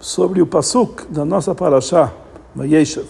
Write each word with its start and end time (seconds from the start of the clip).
sobre 0.00 0.40
o 0.40 0.46
pasuk 0.46 1.04
da 1.10 1.26
nossa 1.26 1.54
paraxá, 1.54 2.10
Vayeshev. 2.56 3.06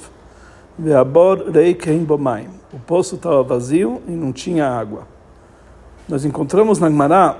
Ve'abor 0.76 1.48
rei 1.50 1.74
kein 1.74 2.04
bomaim. 2.04 2.48
O 2.72 2.78
poço 2.80 3.14
estava 3.14 3.42
vazio 3.42 4.02
e 4.08 4.10
não 4.10 4.32
tinha 4.32 4.68
água. 4.68 5.06
Nós 6.08 6.24
encontramos 6.24 6.80
na 6.80 6.90
Gemara, 6.90 7.36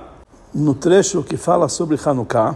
no 0.53 0.73
trecho 0.73 1.21
que 1.21 1.35
fala 1.35 1.67
sobre 1.67 1.99
Hanukkah, 2.03 2.55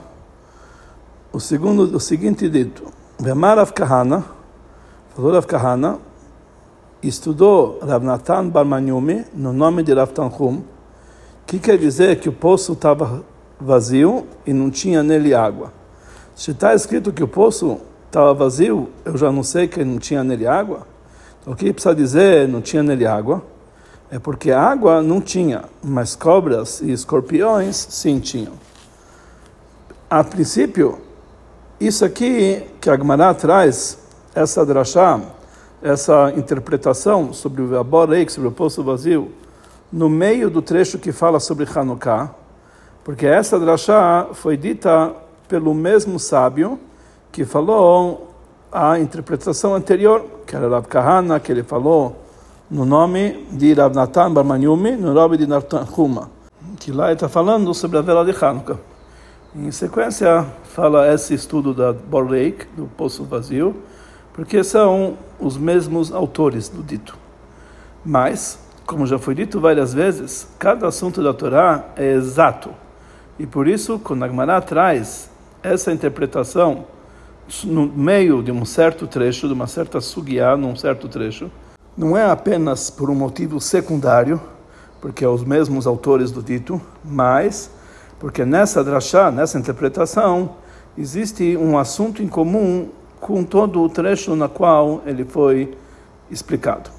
o, 1.33 1.39
segundo, 1.39 1.83
o 1.95 1.99
seguinte 1.99 2.47
dito. 2.49 2.83
Ve'amar 3.19 3.57
Rav 3.57 3.73
Kahana, 3.73 4.23
falou 5.13 5.33
Rav 5.33 5.45
Kahana, 5.45 5.99
estudou 7.03 7.79
Rav 7.81 8.03
Natan 8.03 8.47
Bar 8.47 8.63
Manyumi, 8.63 9.25
no 9.33 9.51
nome 9.51 9.83
de 9.83 9.93
Rav 9.93 10.11
Tanchum, 10.11 10.61
que 11.45 11.59
quer 11.59 11.77
dizer 11.77 12.19
que 12.19 12.29
o 12.29 12.33
poço 12.33 12.73
estava 12.73 13.23
vazio 13.59 14.25
e 14.45 14.53
não 14.53 14.69
tinha 14.69 15.03
nele 15.03 15.33
água. 15.33 15.84
Se 16.35 16.51
está 16.51 16.75
escrito 16.75 17.13
que 17.13 17.23
o 17.23 17.29
poço 17.29 17.79
estava 18.07 18.33
vazio, 18.33 18.89
eu 19.05 19.17
já 19.17 19.31
não 19.31 19.41
sei 19.41 19.69
que 19.69 19.81
não 19.85 19.97
tinha 19.97 20.21
nele 20.21 20.45
água. 20.45 20.85
Então, 21.39 21.53
o 21.53 21.55
que 21.55 21.71
precisa 21.71 21.95
dizer 21.95 22.45
não 22.45 22.59
tinha 22.59 22.83
nele 22.83 23.07
água? 23.07 23.41
É 24.11 24.19
porque 24.19 24.51
a 24.51 24.61
água 24.61 25.01
não 25.01 25.21
tinha, 25.21 25.63
mas 25.81 26.13
cobras 26.13 26.81
e 26.81 26.91
escorpiões 26.91 27.77
sim 27.89 28.19
tinham. 28.19 28.51
A 30.09 30.25
princípio, 30.25 30.99
isso 31.79 32.03
aqui 32.03 32.63
que 32.81 32.89
a 32.89 32.97
Gemara 32.97 33.33
traz, 33.33 33.97
essa 34.35 34.65
drachá, 34.65 35.21
essa 35.81 36.33
interpretação 36.35 37.31
sobre 37.31 37.61
o 37.61 37.79
Aborek, 37.79 38.29
sobre 38.29 38.49
o 38.49 38.51
poço 38.51 38.83
vazio, 38.83 39.31
no 39.89 40.09
meio 40.09 40.49
do 40.49 40.61
trecho 40.61 40.99
que 40.99 41.13
fala 41.13 41.39
sobre 41.39 41.65
Hanukkah, 41.73 42.35
porque 43.05 43.25
essa 43.25 43.57
drachá 43.57 44.27
foi 44.33 44.57
dita 44.57 45.23
pelo 45.47 45.73
mesmo 45.73 46.19
sábio 46.19 46.79
que 47.31 47.45
falou 47.45 48.31
a 48.71 48.99
interpretação 48.99 49.73
anterior, 49.73 50.25
que 50.45 50.55
era 50.55 50.67
Rav 50.67 50.87
Kahana, 50.87 51.39
que 51.39 51.51
ele 51.51 51.63
falou 51.63 52.23
no 52.69 52.85
nome 52.85 53.45
de 53.51 53.73
Rav 53.73 53.93
Natan 53.93 54.31
Bar 54.33 54.43
Manyumi, 54.43 54.91
no 54.91 55.13
nome 55.13 55.37
de 55.37 55.47
Natan 55.47 55.85
Huma, 55.97 56.29
que 56.79 56.91
lá 56.91 57.11
está 57.11 57.29
falando 57.29 57.73
sobre 57.73 57.97
a 57.97 58.01
vela 58.01 58.25
de 58.25 58.31
Hanukkah. 58.31 58.77
Em 59.55 59.71
sequência, 59.71 60.45
fala 60.63 61.13
esse 61.13 61.33
estudo 61.33 61.73
da 61.73 61.93
Borreik, 61.93 62.65
do 62.75 62.87
Poço 62.97 63.23
Vazio, 63.23 63.75
porque 64.33 64.63
são 64.63 65.17
os 65.39 65.57
mesmos 65.57 66.11
autores 66.11 66.67
do 66.67 66.83
dito. 66.83 67.17
Mas, 68.03 68.59
como 68.85 69.07
já 69.07 69.17
foi 69.17 69.33
dito 69.33 69.61
várias 69.61 69.93
vezes, 69.93 70.47
cada 70.59 70.87
assunto 70.87 71.23
da 71.23 71.33
Torá 71.33 71.85
é 71.95 72.11
exato. 72.11 72.71
E 73.39 73.47
por 73.47 73.67
isso, 73.67 73.97
quando 73.99 74.23
a 74.23 74.27
Gemara 74.27 74.59
traz 74.59 75.29
essa 75.73 75.91
interpretação 75.91 76.85
no 77.63 77.87
meio 77.87 78.43
de 78.43 78.51
um 78.51 78.65
certo 78.65 79.07
trecho, 79.07 79.47
de 79.47 79.53
uma 79.53 79.67
certa 79.67 79.99
sugiá, 79.99 80.55
num 80.55 80.75
certo 80.75 81.07
trecho, 81.07 81.49
não 81.97 82.15
é 82.15 82.29
apenas 82.29 82.89
por 82.89 83.09
um 83.09 83.15
motivo 83.15 83.59
secundário, 83.59 84.39
porque 85.01 85.23
é 85.23 85.27
os 85.27 85.43
mesmos 85.43 85.87
autores 85.87 86.31
do 86.31 86.41
dito, 86.41 86.81
mas 87.03 87.71
porque 88.19 88.45
nessa 88.45 88.83
drachá, 88.83 89.31
nessa 89.31 89.59
interpretação, 89.59 90.55
existe 90.97 91.57
um 91.57 91.77
assunto 91.77 92.23
em 92.23 92.27
comum 92.27 92.89
com 93.19 93.43
todo 93.43 93.81
o 93.81 93.89
trecho 93.89 94.35
na 94.35 94.47
qual 94.47 95.01
ele 95.05 95.25
foi 95.25 95.75
explicado. 96.29 96.89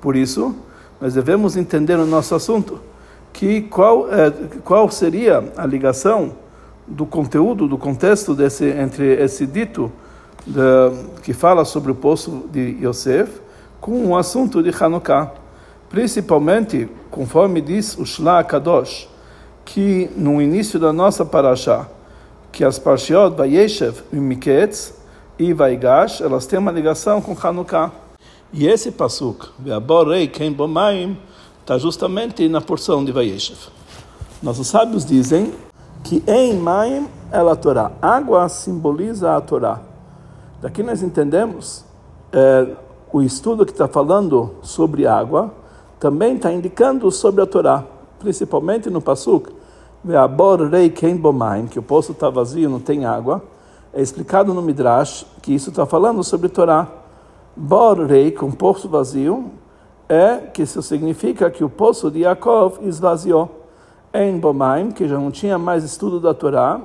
Por 0.00 0.16
isso, 0.16 0.54
nós 1.00 1.14
devemos 1.14 1.56
entender 1.56 1.96
o 1.96 2.06
nosso 2.06 2.34
assunto, 2.34 2.80
que 3.32 3.62
qual, 3.62 4.12
é, 4.12 4.30
qual 4.64 4.90
seria 4.90 5.52
a 5.56 5.66
ligação 5.66 6.32
do 6.92 7.06
conteúdo, 7.06 7.66
do 7.66 7.78
contexto 7.78 8.34
desse, 8.34 8.66
entre 8.66 9.14
esse 9.22 9.46
dito 9.46 9.90
que 11.22 11.32
fala 11.32 11.64
sobre 11.64 11.92
o 11.92 11.94
poço 11.94 12.44
de 12.50 12.76
Yosef 12.82 13.40
com 13.80 14.06
o 14.06 14.16
assunto 14.16 14.62
de 14.62 14.70
Hanukkah. 14.70 15.32
Principalmente, 15.88 16.88
conforme 17.10 17.60
diz 17.60 17.96
o 17.98 18.04
Shla 18.04 18.42
Kadosh, 18.42 19.08
que 19.64 20.10
no 20.16 20.40
início 20.40 20.78
da 20.78 20.92
nossa 20.92 21.24
parashá, 21.24 21.86
que 22.50 22.64
as 22.64 22.78
parshiot 22.78 23.36
Vayeshev 23.36 24.02
e 24.12 24.16
Miketz 24.16 24.94
e 25.38 25.52
Vaigash, 25.52 26.20
elas 26.20 26.46
têm 26.46 26.58
uma 26.58 26.72
ligação 26.72 27.20
com 27.20 27.36
Hanukkah. 27.40 27.90
E 28.52 28.66
esse 28.66 28.90
pasuk, 28.90 29.48
Ve'aborei 29.58 30.28
Ken 30.28 30.52
Bomaim, 30.52 31.16
está 31.60 31.78
justamente 31.78 32.48
na 32.48 32.60
porção 32.60 33.04
de 33.04 33.12
Vayeshev. 33.12 33.58
Nossos 34.42 34.66
sábios 34.66 35.04
dizem 35.04 35.52
que 36.02 36.22
em 36.26 36.56
Maim 36.56 37.08
é 37.30 37.38
a 37.38 37.56
Torá. 37.56 37.92
Água 38.00 38.48
simboliza 38.48 39.36
a 39.36 39.40
Torá. 39.40 39.80
Daqui 40.60 40.82
nós 40.82 41.02
entendemos 41.02 41.84
é, 42.32 42.68
o 43.12 43.22
estudo 43.22 43.64
que 43.64 43.72
está 43.72 43.88
falando 43.88 44.56
sobre 44.62 45.06
água 45.06 45.52
também 45.98 46.36
está 46.36 46.52
indicando 46.52 47.10
sobre 47.10 47.42
a 47.42 47.46
Torá, 47.46 47.84
principalmente 48.18 48.90
no 48.90 49.00
Pasuk, 49.00 49.52
Ve'abor 50.04 50.68
rei 50.68 50.90
ken 50.90 51.16
que 51.70 51.78
o 51.78 51.82
poço 51.82 52.10
está 52.10 52.28
vazio, 52.28 52.68
não 52.68 52.80
tem 52.80 53.04
água. 53.04 53.40
É 53.92 54.02
explicado 54.02 54.52
no 54.52 54.60
Midrash 54.60 55.24
que 55.40 55.54
isso 55.54 55.70
está 55.70 55.86
falando 55.86 56.24
sobre 56.24 56.48
Torá. 56.48 56.88
Bor 57.54 58.06
rei, 58.06 58.32
com 58.32 58.50
poço 58.50 58.88
vazio, 58.88 59.52
é 60.08 60.38
que 60.38 60.62
isso 60.62 60.82
significa 60.82 61.50
que 61.50 61.62
o 61.62 61.68
poço 61.68 62.10
de 62.10 62.20
Yaakov 62.20 62.78
esvaziou 62.82 63.61
em 64.14 64.38
Bomaim, 64.38 64.90
que 64.90 65.08
já 65.08 65.16
não 65.18 65.30
tinha 65.30 65.58
mais 65.58 65.84
estudo 65.84 66.20
da 66.20 66.34
Torá, 66.34 66.80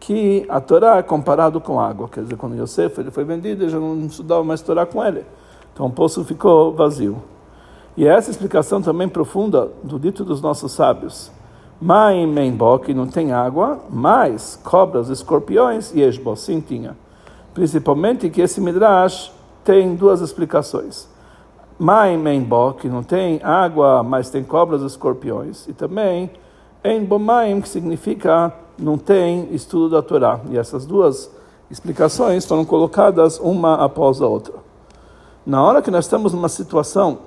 que 0.00 0.44
a 0.48 0.60
Torá 0.60 0.96
é 0.96 1.02
comparado 1.02 1.60
com 1.60 1.78
água. 1.78 2.08
Quer 2.08 2.22
dizer, 2.22 2.36
quando 2.36 2.56
Yosef 2.56 3.00
ele 3.00 3.10
foi 3.10 3.24
vendido, 3.24 3.68
já 3.68 3.78
não 3.78 4.06
estudava 4.06 4.42
mais 4.42 4.62
Torá 4.62 4.86
com 4.86 5.04
ele. 5.04 5.24
Então 5.72 5.86
o 5.86 5.90
poço 5.90 6.24
ficou 6.24 6.72
vazio. 6.72 7.22
E 7.96 8.06
essa 8.06 8.30
explicação 8.30 8.80
também 8.80 9.08
profunda 9.08 9.70
do 9.82 9.98
dito 9.98 10.24
dos 10.24 10.40
nossos 10.40 10.72
sábios. 10.72 11.30
Maim 11.80 12.26
Menbo, 12.26 12.78
que 12.78 12.94
não 12.94 13.06
tem 13.06 13.32
água, 13.32 13.80
mais 13.90 14.58
cobras, 14.62 15.08
escorpiões 15.08 15.92
e 15.94 16.00
esbo, 16.00 16.34
sim 16.36 16.60
tinha. 16.60 16.96
Principalmente 17.52 18.30
que 18.30 18.40
esse 18.40 18.60
Midrash 18.60 19.32
tem 19.64 19.94
duas 19.94 20.20
explicações. 20.20 21.08
Maim 21.78 22.16
Menbo, 22.16 22.74
que 22.74 22.88
não 22.88 23.02
tem 23.02 23.40
água, 23.42 24.02
mas 24.02 24.30
tem 24.30 24.42
cobras 24.42 24.82
escorpiões. 24.82 25.66
E 25.68 25.72
também 25.72 26.30
em 26.84 27.04
Bomaim, 27.04 27.60
que 27.60 27.68
significa 27.68 28.52
não 28.78 28.98
tem 28.98 29.48
estudo 29.52 29.90
da 29.90 30.02
Torá. 30.02 30.40
E 30.50 30.58
essas 30.58 30.84
duas 30.84 31.30
explicações 31.70 32.44
foram 32.44 32.64
colocadas 32.64 33.38
uma 33.38 33.84
após 33.84 34.20
a 34.20 34.26
outra. 34.26 34.54
Na 35.46 35.62
hora 35.62 35.82
que 35.82 35.90
nós 35.90 36.04
estamos 36.04 36.32
numa 36.32 36.48
situação 36.48 37.18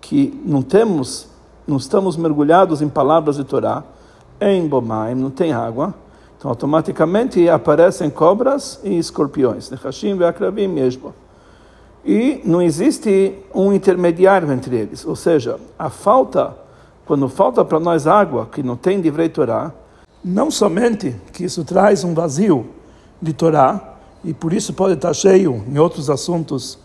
que 0.00 0.40
não 0.44 0.62
temos, 0.62 1.28
não 1.66 1.76
estamos 1.76 2.16
mergulhados 2.16 2.80
em 2.80 2.88
palavras 2.88 3.36
de 3.36 3.44
Torá, 3.44 3.82
em 4.40 4.66
Bomaim, 4.66 5.14
não 5.14 5.30
tem 5.30 5.52
água, 5.52 5.94
então 6.38 6.48
automaticamente 6.48 7.48
aparecem 7.48 8.08
cobras 8.08 8.80
e 8.84 8.96
escorpiões, 8.96 9.68
Nechashim, 9.70 10.16
Veakravim 10.16 10.76
e 10.78 11.00
E 12.04 12.42
não 12.44 12.62
existe 12.62 13.34
um 13.52 13.72
intermediário 13.72 14.50
entre 14.52 14.76
eles, 14.76 15.04
ou 15.04 15.16
seja, 15.16 15.58
a 15.76 15.90
falta 15.90 16.56
quando 17.08 17.26
falta 17.26 17.64
para 17.64 17.80
nós 17.80 18.06
água, 18.06 18.46
que 18.52 18.62
não 18.62 18.76
tem 18.76 19.00
direito 19.00 19.36
Torá, 19.36 19.72
não 20.22 20.50
somente 20.50 21.16
que 21.32 21.42
isso 21.42 21.64
traz 21.64 22.04
um 22.04 22.12
vazio 22.12 22.66
de 23.20 23.32
Torá, 23.32 23.94
e 24.22 24.34
por 24.34 24.52
isso 24.52 24.74
pode 24.74 24.92
estar 24.92 25.14
cheio 25.14 25.64
em 25.66 25.78
outros 25.78 26.10
assuntos 26.10 26.78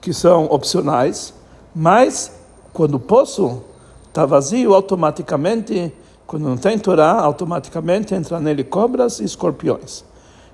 que 0.00 0.14
são 0.14 0.44
opcionais, 0.44 1.34
mas 1.74 2.30
quando 2.72 2.94
o 2.94 3.00
poço 3.00 3.64
está 4.06 4.24
vazio, 4.24 4.72
automaticamente, 4.74 5.92
quando 6.24 6.44
não 6.44 6.56
tem 6.56 6.78
Torá, 6.78 7.10
automaticamente 7.20 8.14
entra 8.14 8.38
nele 8.38 8.62
cobras 8.62 9.18
e 9.18 9.24
escorpiões. 9.24 10.04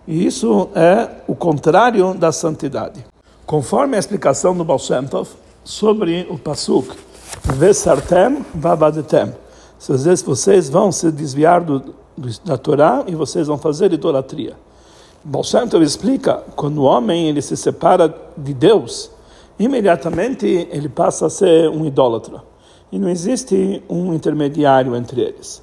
E 0.08 0.24
isso 0.24 0.70
é 0.74 1.10
o 1.28 1.34
contrário 1.34 2.14
da 2.14 2.32
santidade. 2.32 3.04
Conforme 3.44 3.96
a 3.96 4.00
explicação 4.00 4.56
do 4.56 4.64
Baal 4.64 4.78
Shem 4.78 5.06
Tov 5.06 5.28
sobre 5.62 6.26
o 6.30 6.38
Pasuk, 6.38 6.96
Vesartem 7.42 8.44
vavadetem. 8.54 9.34
Às 9.88 10.04
vezes 10.04 10.22
vocês 10.22 10.68
vão 10.68 10.92
se 10.92 11.10
desviar 11.10 11.62
do, 11.62 11.94
da 12.44 12.58
Torá 12.58 13.04
e 13.06 13.14
vocês 13.14 13.46
vão 13.46 13.56
fazer 13.56 13.92
idolatria. 13.92 14.54
Baal 15.24 15.42
explica, 15.82 16.42
quando 16.56 16.78
o 16.78 16.84
homem 16.84 17.28
ele 17.28 17.42
se 17.42 17.56
separa 17.56 18.14
de 18.36 18.54
Deus, 18.54 19.10
imediatamente 19.58 20.68
ele 20.70 20.88
passa 20.88 21.26
a 21.26 21.30
ser 21.30 21.68
um 21.68 21.84
idólatra. 21.84 22.42
E 22.92 22.98
não 22.98 23.08
existe 23.08 23.82
um 23.88 24.14
intermediário 24.14 24.96
entre 24.96 25.20
eles. 25.20 25.62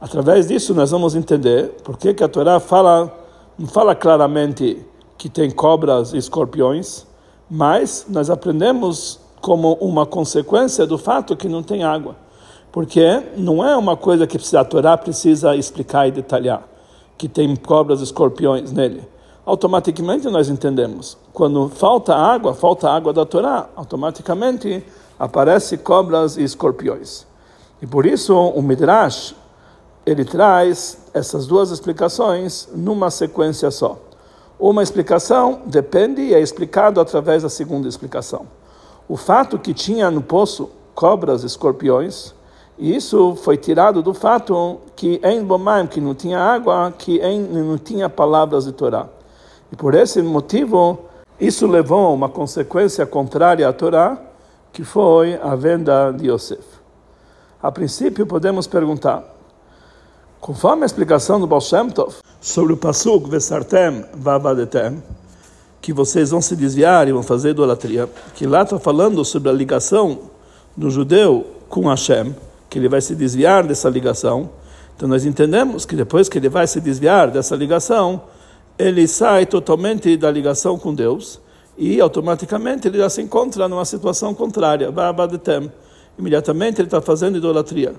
Através 0.00 0.48
disso 0.48 0.74
nós 0.74 0.90
vamos 0.90 1.14
entender 1.14 1.68
por 1.84 1.96
que 1.96 2.22
a 2.22 2.28
Torá 2.28 2.58
fala, 2.58 3.12
não 3.58 3.68
fala 3.68 3.94
claramente 3.94 4.84
que 5.16 5.28
tem 5.28 5.50
cobras 5.50 6.12
e 6.12 6.16
escorpiões, 6.16 7.06
mas 7.48 8.06
nós 8.08 8.28
aprendemos 8.28 9.20
como 9.42 9.74
uma 9.74 10.06
consequência 10.06 10.86
do 10.86 10.96
fato 10.96 11.36
que 11.36 11.48
não 11.48 11.62
tem 11.62 11.82
água. 11.82 12.16
Porque 12.70 13.22
não 13.36 13.62
é 13.62 13.76
uma 13.76 13.96
coisa 13.96 14.26
que 14.26 14.38
a 14.56 14.64
Torá 14.64 14.96
precisa 14.96 15.54
explicar 15.56 16.08
e 16.08 16.12
detalhar, 16.12 16.62
que 17.18 17.28
tem 17.28 17.54
cobras 17.56 18.00
e 18.00 18.04
escorpiões 18.04 18.72
nele. 18.72 19.06
automaticamente 19.44 20.28
nós 20.28 20.48
entendemos. 20.48 21.18
Quando 21.32 21.68
falta 21.68 22.14
água, 22.14 22.54
falta 22.54 22.88
água 22.88 23.12
da 23.12 23.26
Torá, 23.26 23.68
automaticamente 23.74 24.84
aparece 25.18 25.76
cobras 25.76 26.36
e 26.36 26.44
escorpiões. 26.44 27.26
E 27.82 27.86
por 27.86 28.06
isso 28.06 28.34
o 28.34 28.62
Midrash 28.62 29.34
ele 30.06 30.24
traz 30.24 30.98
essas 31.12 31.46
duas 31.46 31.70
explicações 31.70 32.68
numa 32.72 33.10
sequência 33.10 33.70
só. 33.72 33.98
Uma 34.58 34.82
explicação 34.82 35.62
depende 35.66 36.22
e 36.22 36.34
é 36.34 36.40
explicado 36.40 37.00
através 37.00 37.42
da 37.42 37.48
segunda 37.48 37.88
explicação. 37.88 38.46
O 39.12 39.16
fato 39.18 39.58
que 39.58 39.74
tinha 39.74 40.10
no 40.10 40.22
poço 40.22 40.70
cobras, 40.94 41.44
escorpiões, 41.44 42.32
isso 42.78 43.36
foi 43.36 43.58
tirado 43.58 44.02
do 44.02 44.14
fato 44.14 44.78
que 44.96 45.20
em 45.22 45.44
Bomaim, 45.44 45.86
que 45.86 46.00
não 46.00 46.14
tinha 46.14 46.38
água, 46.38 46.90
que 46.96 47.18
em, 47.18 47.42
não 47.42 47.76
tinha 47.76 48.08
palavras 48.08 48.64
de 48.64 48.72
Torá. 48.72 49.06
E 49.70 49.76
por 49.76 49.94
esse 49.94 50.22
motivo, 50.22 50.98
isso 51.38 51.66
levou 51.66 52.06
a 52.06 52.08
uma 52.08 52.30
consequência 52.30 53.04
contrária 53.04 53.68
à 53.68 53.72
Torá, 53.74 54.16
que 54.72 54.82
foi 54.82 55.38
a 55.42 55.54
venda 55.54 56.10
de 56.10 56.30
Yosef. 56.30 56.64
A 57.62 57.70
princípio, 57.70 58.26
podemos 58.26 58.66
perguntar, 58.66 59.24
conforme 60.40 60.84
a 60.84 60.86
explicação 60.86 61.38
do 61.38 61.46
Baal 61.46 61.60
Shem 61.60 61.90
Tov, 61.90 62.14
sobre 62.40 62.72
o 62.72 62.78
Pasuk 62.78 63.28
Vesartem 63.28 64.06
Vavadetem, 64.14 65.02
que 65.82 65.92
vocês 65.92 66.30
vão 66.30 66.40
se 66.40 66.54
desviar 66.54 67.08
e 67.08 67.12
vão 67.12 67.24
fazer 67.24 67.50
idolatria, 67.50 68.08
que 68.36 68.46
lá 68.46 68.62
está 68.62 68.78
falando 68.78 69.24
sobre 69.24 69.50
a 69.50 69.52
ligação 69.52 70.30
do 70.76 70.88
judeu 70.88 71.44
com 71.68 71.88
Hashem, 71.88 72.34
que 72.70 72.78
ele 72.78 72.88
vai 72.88 73.00
se 73.00 73.16
desviar 73.16 73.66
dessa 73.66 73.90
ligação. 73.90 74.48
Então 74.96 75.08
nós 75.08 75.26
entendemos 75.26 75.84
que 75.84 75.96
depois 75.96 76.28
que 76.28 76.38
ele 76.38 76.48
vai 76.48 76.68
se 76.68 76.80
desviar 76.80 77.32
dessa 77.32 77.56
ligação, 77.56 78.22
ele 78.78 79.08
sai 79.08 79.44
totalmente 79.44 80.16
da 80.16 80.30
ligação 80.30 80.78
com 80.78 80.94
Deus 80.94 81.40
e 81.76 82.00
automaticamente 82.00 82.86
ele 82.86 82.98
já 82.98 83.10
se 83.10 83.20
encontra 83.20 83.68
numa 83.68 83.84
situação 83.84 84.32
contrária. 84.32 84.88
Imediatamente 86.16 86.80
ele 86.80 86.86
está 86.86 87.00
fazendo 87.00 87.38
idolatria. 87.38 87.94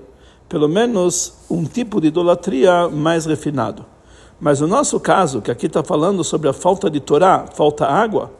Pelo 0.48 0.68
menos 0.68 1.34
um 1.50 1.64
tipo 1.64 2.00
de 2.00 2.08
idolatria 2.08 2.88
mais 2.88 3.26
refinado. 3.26 3.84
Mas 4.40 4.60
no 4.60 4.66
nosso 4.66 4.98
caso, 4.98 5.40
que 5.40 5.50
aqui 5.50 5.66
está 5.66 5.82
falando 5.82 6.24
sobre 6.24 6.48
a 6.48 6.52
falta 6.52 6.90
de 6.90 7.00
Torá, 7.00 7.46
falta 7.54 7.86
água, 7.86 8.30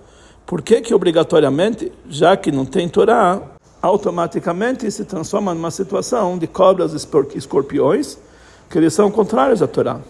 por 0.44 0.60
que 0.60 0.80
que 0.80 0.94
obrigatoriamente, 0.94 1.92
já 2.08 2.36
que 2.36 2.50
não 2.50 2.64
tem 2.64 2.88
Torá, 2.88 3.40
automaticamente 3.80 4.90
se 4.90 5.04
transforma 5.04 5.54
numa 5.54 5.70
situação 5.70 6.36
de 6.36 6.46
cobras 6.46 6.92
e 6.92 7.38
escorpiões, 7.38 8.18
que 8.68 8.78
eles 8.78 8.92
são 8.92 9.10
contrários 9.10 9.62
à 9.62 9.66
Torá? 9.66 10.00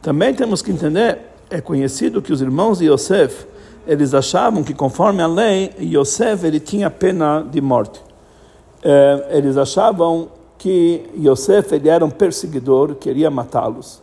Também 0.00 0.32
temos 0.32 0.62
que 0.62 0.70
entender, 0.70 1.18
é 1.50 1.60
conhecido 1.60 2.22
que 2.22 2.32
os 2.32 2.40
irmãos 2.40 2.78
de 2.78 2.86
Yosef, 2.86 3.46
eles 3.86 4.14
achavam 4.14 4.62
que 4.62 4.72
conforme 4.72 5.22
a 5.22 5.26
lei, 5.26 5.72
Yosef 5.80 6.46
ele 6.46 6.60
tinha 6.60 6.88
pena 6.88 7.44
de 7.50 7.60
morte. 7.60 8.00
É, 8.82 9.28
eles 9.32 9.56
achavam 9.56 10.28
que 10.56 11.02
Yosef 11.18 11.74
ele 11.74 11.88
era 11.88 12.04
um 12.04 12.10
perseguidor, 12.10 12.94
queria 12.94 13.30
matá-los 13.30 14.00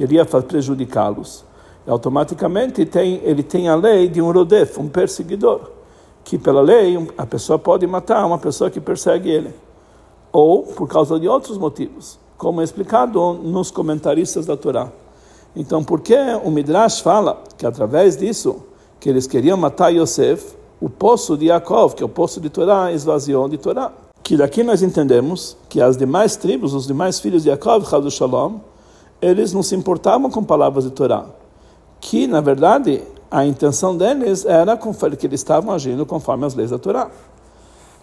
queria 0.00 0.24
prejudicá-los. 0.24 1.44
Automaticamente 1.86 2.86
tem, 2.86 3.20
ele 3.22 3.42
tem 3.42 3.68
a 3.68 3.74
lei 3.74 4.08
de 4.08 4.22
um 4.22 4.32
rodef, 4.32 4.80
um 4.80 4.88
perseguidor, 4.88 5.72
que 6.24 6.38
pela 6.38 6.62
lei 6.62 6.96
a 7.18 7.26
pessoa 7.26 7.58
pode 7.58 7.86
matar 7.86 8.24
uma 8.24 8.38
pessoa 8.38 8.70
que 8.70 8.80
persegue 8.80 9.28
ele, 9.28 9.54
ou 10.32 10.62
por 10.62 10.88
causa 10.88 11.20
de 11.20 11.28
outros 11.28 11.58
motivos, 11.58 12.18
como 12.38 12.62
é 12.62 12.64
explicado 12.64 13.34
nos 13.34 13.70
comentaristas 13.70 14.46
da 14.46 14.56
Torá. 14.56 14.88
Então, 15.54 15.84
por 15.84 16.00
que 16.00 16.16
o 16.44 16.50
Midrash 16.50 17.00
fala 17.00 17.42
que 17.58 17.66
através 17.66 18.16
disso 18.16 18.62
que 18.98 19.08
eles 19.10 19.26
queriam 19.26 19.58
matar 19.58 19.90
Yosef, 19.90 20.54
o 20.80 20.88
poço 20.88 21.36
de 21.36 21.46
Yaakov, 21.46 21.94
que 21.94 22.02
é 22.02 22.06
o 22.06 22.08
poço 22.08 22.40
de 22.40 22.48
Torá, 22.48 22.90
esvaziou 22.90 23.48
de 23.50 23.58
Torá? 23.58 23.92
Que 24.22 24.36
daqui 24.36 24.62
nós 24.62 24.82
entendemos 24.82 25.58
que 25.68 25.78
as 25.80 25.96
demais 25.96 26.36
tribos, 26.36 26.72
os 26.72 26.86
demais 26.86 27.20
filhos 27.20 27.42
de 27.42 27.50
Yaakov, 27.50 27.84
Shalom, 28.10 28.60
eles 29.20 29.52
não 29.52 29.62
se 29.62 29.74
importavam 29.74 30.30
com 30.30 30.42
palavras 30.42 30.84
de 30.84 30.90
Torá, 30.90 31.26
que 32.00 32.26
na 32.26 32.40
verdade 32.40 33.02
a 33.30 33.44
intenção 33.44 33.96
deles 33.96 34.44
era 34.44 34.76
que 34.76 35.26
eles 35.26 35.40
estavam 35.40 35.72
agindo 35.72 36.06
conforme 36.06 36.46
as 36.46 36.54
leis 36.54 36.70
da 36.70 36.78
Torá. 36.78 37.10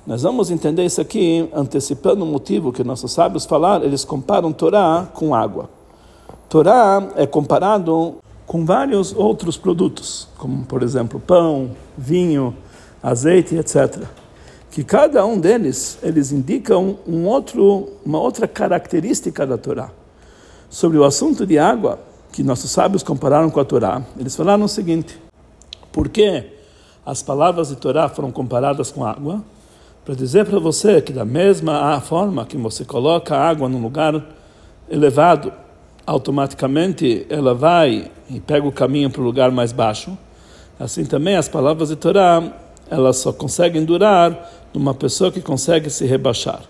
Nós 0.06 0.22
vamos 0.22 0.50
entender 0.50 0.86
isso 0.86 1.02
aqui 1.02 1.50
antecipando 1.54 2.24
o 2.24 2.28
motivo 2.28 2.72
que 2.72 2.84
nossos 2.84 3.12
sábios 3.12 3.46
falaram, 3.46 3.84
eles 3.84 4.06
comparam 4.06 4.54
Torá 4.54 5.08
com 5.14 5.36
água. 5.36 5.70
Torá 6.48 7.10
é 7.18 7.28
comparado 7.28 8.16
com 8.46 8.64
vários 8.64 9.14
outros 9.14 9.58
produtos, 9.58 10.30
como 10.38 10.64
por 10.64 10.82
exemplo 10.82 11.20
pão, 11.20 11.72
vinho, 11.98 12.56
azeite, 13.04 13.56
etc. 13.56 14.04
Que 14.72 14.82
cada 14.82 15.26
um 15.26 15.38
deles 15.38 15.98
eles 16.02 16.32
indicam 16.32 17.00
um 17.06 17.26
outro, 17.26 17.90
uma 18.06 18.20
outra 18.20 18.48
característica 18.48 19.46
da 19.46 19.58
Torá 19.58 19.92
sobre 20.70 20.98
o 20.98 21.04
assunto 21.04 21.46
de 21.46 21.58
água, 21.58 22.00
que 22.32 22.44
nossos 22.44 22.70
sábios 22.70 23.04
compararam 23.04 23.50
com 23.50 23.60
a 23.60 23.66
Torá, 23.66 24.02
eles 24.18 24.36
falaram 24.36 24.64
o 24.66 24.70
seguinte: 24.70 25.18
por 25.92 26.10
que 26.10 26.44
as 27.06 27.24
palavras 27.24 27.70
de 27.70 27.76
Torá 27.76 28.10
foram 28.10 28.32
comparadas 28.32 28.92
com 28.92 29.06
água? 29.06 29.44
Para 30.06 30.16
dizer 30.16 30.46
para 30.46 30.60
você 30.60 31.02
que, 31.02 31.12
da 31.12 31.26
mesma 31.26 32.00
forma 32.00 32.46
que 32.46 32.56
você 32.56 32.86
coloca 32.86 33.36
a 33.36 33.50
água 33.50 33.68
num 33.68 33.82
lugar 33.82 34.24
elevado, 34.90 35.52
automaticamente 36.06 37.26
ela 37.30 37.54
vai 37.54 38.10
e 38.30 38.40
pega 38.40 38.66
o 38.66 38.72
caminho 38.72 39.10
para 39.10 39.22
o 39.22 39.26
lugar 39.26 39.52
mais 39.52 39.74
baixo. 39.74 40.18
Assim 40.80 41.04
também 41.04 41.36
as 41.36 41.50
palavras 41.50 41.90
de 41.90 41.96
Torá, 41.96 42.42
elas 42.90 43.18
só 43.18 43.34
conseguem 43.34 43.84
durar 43.84 44.50
numa 44.74 44.94
pessoa 44.94 45.32
que 45.32 45.42
consegue 45.42 45.90
se 45.90 46.06
rebaixar, 46.06 46.62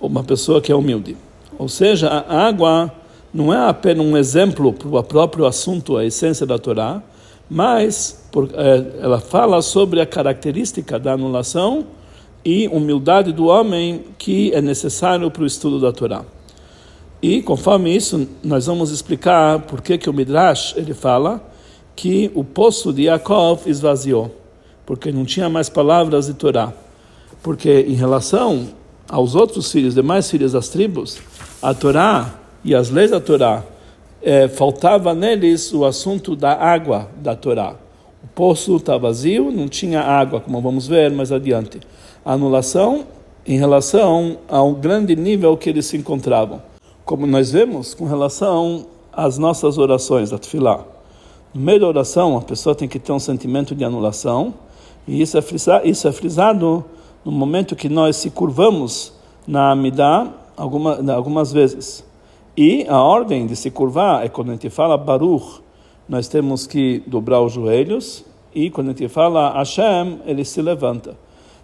uma 0.00 0.22
pessoa 0.22 0.60
que 0.60 0.70
é 0.70 0.74
humilde. 0.74 1.16
Ou 1.58 1.68
seja, 1.68 2.08
a 2.08 2.48
água 2.48 2.92
não 3.38 3.54
é 3.54 3.68
apenas 3.68 4.04
um 4.04 4.16
exemplo 4.16 4.72
para 4.72 4.88
o 4.88 5.02
próprio 5.04 5.46
assunto, 5.46 5.96
a 5.96 6.04
essência 6.04 6.44
da 6.44 6.58
Torá, 6.58 7.00
mas 7.48 8.26
por, 8.32 8.50
é, 8.52 8.84
ela 9.00 9.20
fala 9.20 9.62
sobre 9.62 10.00
a 10.00 10.06
característica 10.06 10.98
da 10.98 11.12
anulação 11.12 11.86
e 12.44 12.66
humildade 12.66 13.32
do 13.32 13.46
homem 13.46 14.02
que 14.18 14.52
é 14.52 14.60
necessário 14.60 15.30
para 15.30 15.44
o 15.44 15.46
estudo 15.46 15.78
da 15.80 15.92
Torá. 15.92 16.24
E 17.22 17.40
conforme 17.40 17.94
isso, 17.94 18.28
nós 18.42 18.66
vamos 18.66 18.90
explicar 18.90 19.60
por 19.60 19.82
que, 19.82 19.96
que 19.96 20.10
o 20.10 20.12
Midrash 20.12 20.74
ele 20.76 20.92
fala 20.92 21.40
que 21.94 22.32
o 22.34 22.42
poço 22.42 22.92
de 22.92 23.02
Yaakov 23.04 23.68
esvaziou, 23.68 24.34
porque 24.84 25.12
não 25.12 25.24
tinha 25.24 25.48
mais 25.48 25.68
palavras 25.68 26.26
de 26.26 26.34
Torá. 26.34 26.72
Porque 27.40 27.86
em 27.88 27.94
relação 27.94 28.68
aos 29.08 29.36
outros 29.36 29.70
filhos, 29.70 29.94
demais 29.94 30.28
filhos 30.28 30.52
das 30.52 30.68
tribos, 30.68 31.18
a 31.62 31.72
Torá 31.72 32.37
e 32.64 32.74
as 32.74 32.90
leis 32.90 33.10
da 33.10 33.20
Torá, 33.20 33.62
é, 34.22 34.48
faltava 34.48 35.14
neles 35.14 35.72
o 35.72 35.84
assunto 35.84 36.34
da 36.34 36.52
água 36.54 37.08
da 37.16 37.36
Torá. 37.36 37.76
O 38.22 38.26
poço 38.34 38.76
está 38.76 38.98
vazio, 38.98 39.50
não 39.50 39.68
tinha 39.68 40.00
água, 40.00 40.40
como 40.40 40.60
vamos 40.60 40.86
ver 40.88 41.10
mais 41.10 41.30
adiante. 41.30 41.80
A 42.24 42.32
anulação 42.32 43.06
em 43.46 43.56
relação 43.58 44.38
ao 44.48 44.74
grande 44.74 45.14
nível 45.16 45.56
que 45.56 45.70
eles 45.70 45.86
se 45.86 45.96
encontravam. 45.96 46.60
Como 47.04 47.26
nós 47.26 47.52
vemos 47.52 47.94
com 47.94 48.04
relação 48.04 48.86
às 49.12 49.38
nossas 49.38 49.78
orações, 49.78 50.30
da 50.30 50.38
Tfilá. 50.38 50.84
No 51.54 51.60
meio 51.60 51.80
da 51.80 51.88
oração, 51.88 52.36
a 52.36 52.42
pessoa 52.42 52.74
tem 52.74 52.86
que 52.86 52.98
ter 52.98 53.12
um 53.12 53.18
sentimento 53.18 53.74
de 53.74 53.84
anulação, 53.84 54.52
e 55.06 55.22
isso 55.22 55.38
é 55.38 55.40
frisado, 55.42 55.88
isso 55.88 56.06
é 56.06 56.12
frisado 56.12 56.84
no 57.24 57.32
momento 57.32 57.74
que 57.74 57.88
nós 57.88 58.16
se 58.16 58.28
curvamos 58.28 59.12
na 59.46 59.70
Amidá 59.70 60.30
alguma, 60.56 61.12
algumas 61.14 61.50
vezes. 61.50 62.04
E 62.60 62.84
a 62.88 63.00
ordem 63.00 63.46
de 63.46 63.54
se 63.54 63.70
curvar 63.70 64.26
é 64.26 64.28
quando 64.28 64.48
a 64.48 64.54
gente 64.54 64.68
fala 64.68 64.98
Baruch, 64.98 65.60
nós 66.08 66.26
temos 66.26 66.66
que 66.66 67.00
dobrar 67.06 67.40
os 67.40 67.52
joelhos, 67.52 68.24
e 68.52 68.68
quando 68.68 68.88
a 68.88 68.90
gente 68.90 69.06
fala 69.06 69.52
Hashem, 69.52 70.18
ele 70.26 70.44
se 70.44 70.60
levanta. 70.60 71.16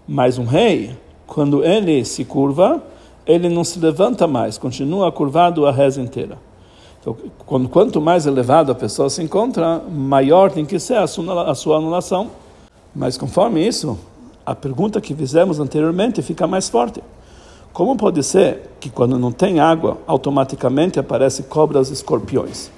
Mas 0.07 0.39
um 0.39 0.45
rei, 0.45 0.97
quando 1.27 1.65
ele 1.65 2.05
se 2.05 2.25
curva, 2.25 2.81
ele 3.27 3.49
não 3.49 3.65
se 3.65 3.81
levanta 3.81 4.29
mais, 4.29 4.57
continua 4.57 5.11
curvado 5.11 5.67
a 5.67 5.73
reza 5.73 6.01
inteira. 6.01 6.39
Então, 7.01 7.17
quanto 7.45 8.01
mais 8.01 8.25
elevado 8.25 8.71
a 8.71 8.75
pessoa 8.77 9.11
se 9.11 9.21
encontra, 9.21 9.83
maior 9.91 10.53
tem 10.53 10.65
que 10.65 10.79
ser 10.79 10.99
a 10.99 11.09
sua, 11.09 11.51
a 11.51 11.57
sua 11.57 11.79
anulação. 11.79 12.31
Mas 12.95 13.19
conforme 13.19 13.67
isso, 13.67 13.99
a 14.47 14.55
pergunta 14.55 15.01
que 15.01 15.13
fizemos 15.13 15.59
anteriormente 15.59 16.23
fica 16.23 16.47
mais 16.47 16.69
forte. 16.69 17.03
Como 17.75 17.97
pode 17.97 18.23
ser 18.23 18.71
que 18.79 18.89
quando 18.89 19.19
não 19.19 19.33
tem 19.33 19.59
água, 19.59 19.99
automaticamente 20.07 21.01
aparecem 21.01 21.45
cobras 21.45 21.91
e 21.91 21.93
escorpiões? 21.93 22.71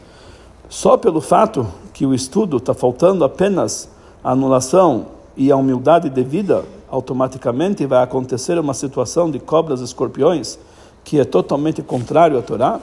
Só 0.70 0.96
pelo 0.96 1.20
fato 1.20 1.66
que 1.92 2.06
o 2.06 2.14
estudo 2.14 2.56
está 2.56 2.72
faltando 2.72 3.22
apenas 3.22 3.90
a 4.24 4.32
anulação 4.32 5.08
e 5.36 5.52
a 5.52 5.56
humildade 5.56 6.08
devida, 6.08 6.64
automaticamente 6.88 7.84
vai 7.84 8.02
acontecer 8.02 8.58
uma 8.58 8.72
situação 8.72 9.30
de 9.30 9.38
cobras 9.38 9.82
e 9.82 9.84
escorpiões 9.84 10.58
que 11.04 11.20
é 11.20 11.24
totalmente 11.26 11.82
contrário 11.82 12.38
à 12.38 12.42
Torá? 12.42 12.80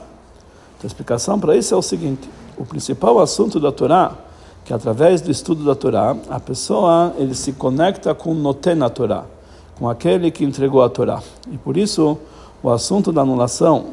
Então, 0.78 0.84
a 0.84 0.88
explicação 0.88 1.40
para 1.40 1.58
isso 1.58 1.74
é 1.74 1.78
o 1.78 1.82
seguinte: 1.82 2.30
o 2.56 2.64
principal 2.64 3.20
assunto 3.20 3.60
da 3.60 3.72
Torá 3.72 4.16
que 4.64 4.74
através 4.74 5.20
do 5.20 5.30
estudo 5.30 5.66
da 5.66 5.76
Torá, 5.76 6.16
a 6.30 6.40
pessoa 6.40 7.14
ele 7.18 7.36
se 7.36 7.54
conecta 7.54 8.14
com 8.14 8.32
o 8.32 8.36
Noten 8.36 8.76
na 8.76 8.90
Torá, 8.90 9.26
com 9.78 9.90
aquele 9.90 10.32
que 10.32 10.44
entregou 10.44 10.82
a 10.82 10.90
Torá. 10.90 11.22
E 11.52 11.58
por 11.58 11.78
isso, 11.78 12.18
o 12.62 12.70
assunto 12.70 13.12
da 13.12 13.22
anulação, 13.22 13.86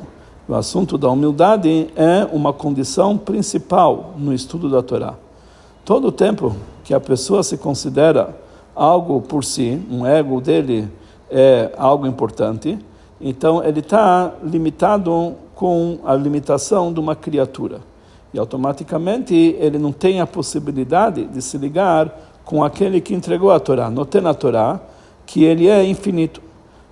o 0.49 0.55
assunto 0.55 0.99
da 0.99 1.09
humildade 1.11 1.89
é 1.97 2.27
uma 2.33 2.53
condição 2.53 3.17
principal 3.17 4.15
no 4.17 4.33
estudo 4.33 4.69
da 4.69 4.83
Torá. 4.83 5.15
Todo 5.85 6.09
o 6.09 6.13
tempo 6.13 6.55
que 6.85 6.93
a 6.93 7.01
pessoa 7.01 7.43
se 7.43 7.57
considera 7.57 8.37
algo 8.75 9.21
por 9.21 9.45
si, 9.45 9.81
um 9.91 10.07
ego 10.07 10.41
dele 10.41 10.89
é 11.31 11.73
algo 11.77 12.07
importante, 12.07 12.79
então 13.21 13.63
ele 13.63 13.81
está 13.81 14.33
limitado 14.43 15.35
com 15.55 15.99
a 16.05 16.15
limitação 16.15 16.93
de 16.93 16.99
uma 16.99 17.15
criatura. 17.15 17.81
E 18.33 18.39
automaticamente 18.39 19.35
ele 19.35 19.79
não 19.79 19.93
tem 19.93 20.21
a 20.21 20.27
possibilidade 20.27 21.25
de 21.27 21.43
se 21.43 21.59
ligar 21.59 22.13
com 22.45 22.65
aquele 22.65 23.01
que 23.01 23.15
entregou 23.15 23.51
a 23.51 23.61
Torá. 23.61 23.91
Notei 23.91 24.21
na 24.21 24.33
Torá 24.33 24.81
que 25.31 25.45
ele 25.45 25.69
é 25.69 25.85
infinito. 25.85 26.43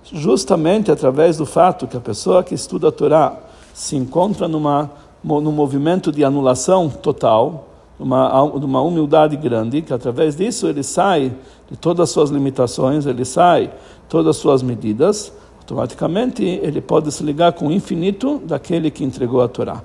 Justamente 0.01 0.89
através 0.89 1.35
do 1.35 1.45
fato 1.45 1.85
que 1.85 1.97
a 1.97 1.99
pessoa 1.99 2.41
que 2.41 2.55
estuda 2.55 2.87
a 2.87 2.91
Torá 2.91 3.37
se 3.73 3.97
encontra 3.97 4.47
numa, 4.47 4.89
num 5.21 5.51
movimento 5.51 6.09
de 6.09 6.23
anulação 6.23 6.87
total, 6.87 7.67
uma, 7.99 8.41
uma 8.43 8.81
humildade 8.81 9.35
grande, 9.35 9.81
que 9.81 9.93
através 9.93 10.37
disso 10.37 10.67
ele 10.67 10.83
sai 10.83 11.33
de 11.69 11.75
todas 11.75 12.05
as 12.05 12.11
suas 12.11 12.29
limitações, 12.29 13.05
ele 13.05 13.25
sai 13.25 13.67
de 13.67 13.73
todas 14.07 14.27
as 14.27 14.37
suas 14.37 14.63
medidas, 14.63 15.33
automaticamente 15.57 16.41
ele 16.41 16.79
pode 16.79 17.11
se 17.11 17.21
ligar 17.21 17.51
com 17.51 17.67
o 17.67 17.71
infinito 17.73 18.41
daquele 18.45 18.89
que 18.89 19.03
entregou 19.03 19.41
a 19.41 19.49
Torá. 19.49 19.83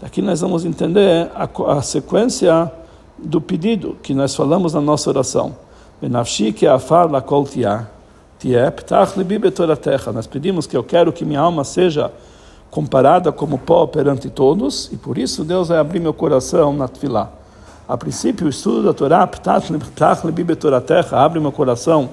Daqui 0.00 0.22
nós 0.22 0.40
vamos 0.40 0.64
entender 0.64 1.30
a, 1.34 1.46
a 1.74 1.82
sequência 1.82 2.72
do 3.18 3.38
pedido 3.38 3.98
que 4.02 4.14
nós 4.14 4.34
falamos 4.34 4.72
na 4.72 4.80
nossa 4.80 5.10
oração. 5.10 5.54
La 6.02 7.20
kol 7.20 7.46
Nós 10.12 10.26
pedimos 10.26 10.66
que 10.66 10.76
eu 10.76 10.82
quero 10.82 11.12
que 11.12 11.24
minha 11.24 11.38
alma 11.38 11.62
seja 11.62 12.10
comparada 12.72 13.30
como 13.30 13.56
pó 13.56 13.86
perante 13.86 14.28
todos, 14.28 14.90
e 14.92 14.96
por 14.96 15.16
isso 15.16 15.44
Deus 15.44 15.68
vai 15.68 15.78
abrir 15.78 16.00
meu 16.00 16.12
coração 16.12 16.72
na 16.72 16.88
tefilá. 16.88 17.30
A 17.86 17.96
princípio, 17.96 18.46
o 18.46 18.50
estudo 18.50 18.82
da 18.82 18.92
Torá, 18.92 19.30
abre 21.12 21.38
meu 21.38 21.52
coração 21.52 22.10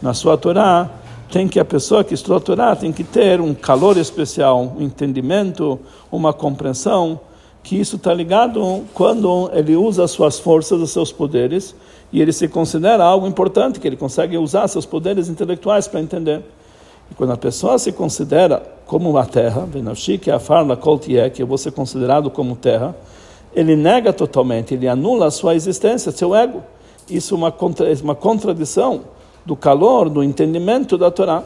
na 0.00 0.14
sua 0.14 0.36
Torá, 0.38 0.88
tem 1.28 1.48
que 1.48 1.58
a 1.58 1.64
pessoa 1.64 2.04
que 2.04 2.14
estuda 2.14 2.36
a 2.36 2.40
Torá 2.40 2.76
tem 2.76 2.92
que 2.92 3.02
ter 3.02 3.40
um 3.40 3.54
calor 3.54 3.96
especial, 3.96 4.74
um 4.78 4.82
entendimento, 4.82 5.80
uma 6.12 6.32
compreensão, 6.32 7.18
que 7.62 7.76
isso 7.76 7.96
está 7.96 8.12
ligado 8.12 8.84
quando 8.92 9.50
ele 9.52 9.74
usa 9.74 10.04
as 10.04 10.10
suas 10.10 10.38
forças, 10.38 10.80
os 10.80 10.90
seus 10.90 11.10
poderes, 11.10 11.74
e 12.12 12.20
ele 12.20 12.32
se 12.32 12.46
considera 12.46 13.02
algo 13.02 13.26
importante, 13.26 13.80
que 13.80 13.86
ele 13.86 13.96
consegue 13.96 14.36
usar 14.36 14.68
seus 14.68 14.84
poderes 14.84 15.28
intelectuais 15.28 15.88
para 15.88 16.00
entender. 16.00 16.42
E 17.10 17.14
quando 17.14 17.32
a 17.32 17.36
pessoa 17.36 17.78
se 17.78 17.90
considera 17.92 18.62
como 18.86 19.16
a 19.16 19.24
terra, 19.24 19.66
que 20.20 20.30
é 20.30 20.34
a 20.34 20.38
farla 20.38 20.78
que 21.32 21.42
eu 21.42 21.46
vou 21.46 21.56
ser 21.56 21.72
considerado 21.72 22.30
como 22.30 22.54
terra, 22.54 22.94
ele 23.54 23.76
nega 23.76 24.12
totalmente, 24.12 24.74
ele 24.74 24.88
anula 24.88 25.26
a 25.26 25.30
sua 25.30 25.54
existência, 25.54 26.12
seu 26.12 26.34
ego. 26.34 26.62
Isso 27.08 27.34
é 27.34 27.38
uma, 27.38 27.52
contra, 27.52 27.90
é 27.90 27.94
uma 28.02 28.14
contradição 28.14 29.02
do 29.44 29.56
calor, 29.56 30.08
do 30.08 30.22
entendimento 30.22 30.96
da 30.96 31.10
Torá. 31.10 31.42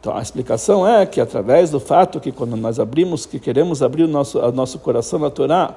Então 0.00 0.16
a 0.16 0.20
explicação 0.20 0.86
é 0.86 1.06
que 1.06 1.20
através 1.20 1.70
do 1.70 1.78
fato 1.78 2.18
que 2.18 2.32
quando 2.32 2.56
nós 2.56 2.80
abrimos, 2.80 3.24
que 3.24 3.38
queremos 3.38 3.82
abrir 3.82 4.04
o 4.04 4.08
nosso, 4.08 4.38
o 4.38 4.52
nosso 4.52 4.78
coração 4.78 5.18
na 5.18 5.30
Torá, 5.30 5.74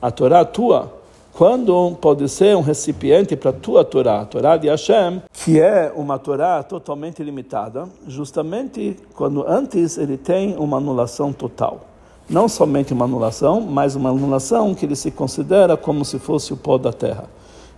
a 0.00 0.10
Torá 0.10 0.44
tua, 0.44 0.92
quando 1.38 1.96
pode 2.00 2.28
ser 2.28 2.56
um 2.56 2.62
recipiente 2.62 3.36
para 3.36 3.50
a 3.50 3.52
tua 3.52 3.84
Torá, 3.84 4.22
a 4.22 4.24
Torá 4.26 4.56
de 4.56 4.66
Hashem, 4.66 5.22
que 5.32 5.60
é 5.60 5.92
uma 5.94 6.18
Torá 6.18 6.64
totalmente 6.64 7.22
limitada, 7.22 7.88
justamente 8.08 8.96
quando 9.14 9.46
antes 9.46 9.96
ele 9.98 10.16
tem 10.16 10.56
uma 10.56 10.78
anulação 10.78 11.32
total 11.32 11.82
não 12.28 12.46
somente 12.46 12.92
uma 12.92 13.06
anulação, 13.06 13.58
mas 13.58 13.94
uma 13.94 14.10
anulação 14.10 14.74
que 14.74 14.84
ele 14.84 14.94
se 14.94 15.10
considera 15.10 15.78
como 15.78 16.04
se 16.04 16.18
fosse 16.18 16.52
o 16.52 16.58
pó 16.58 16.76
da 16.76 16.92
terra. 16.92 17.24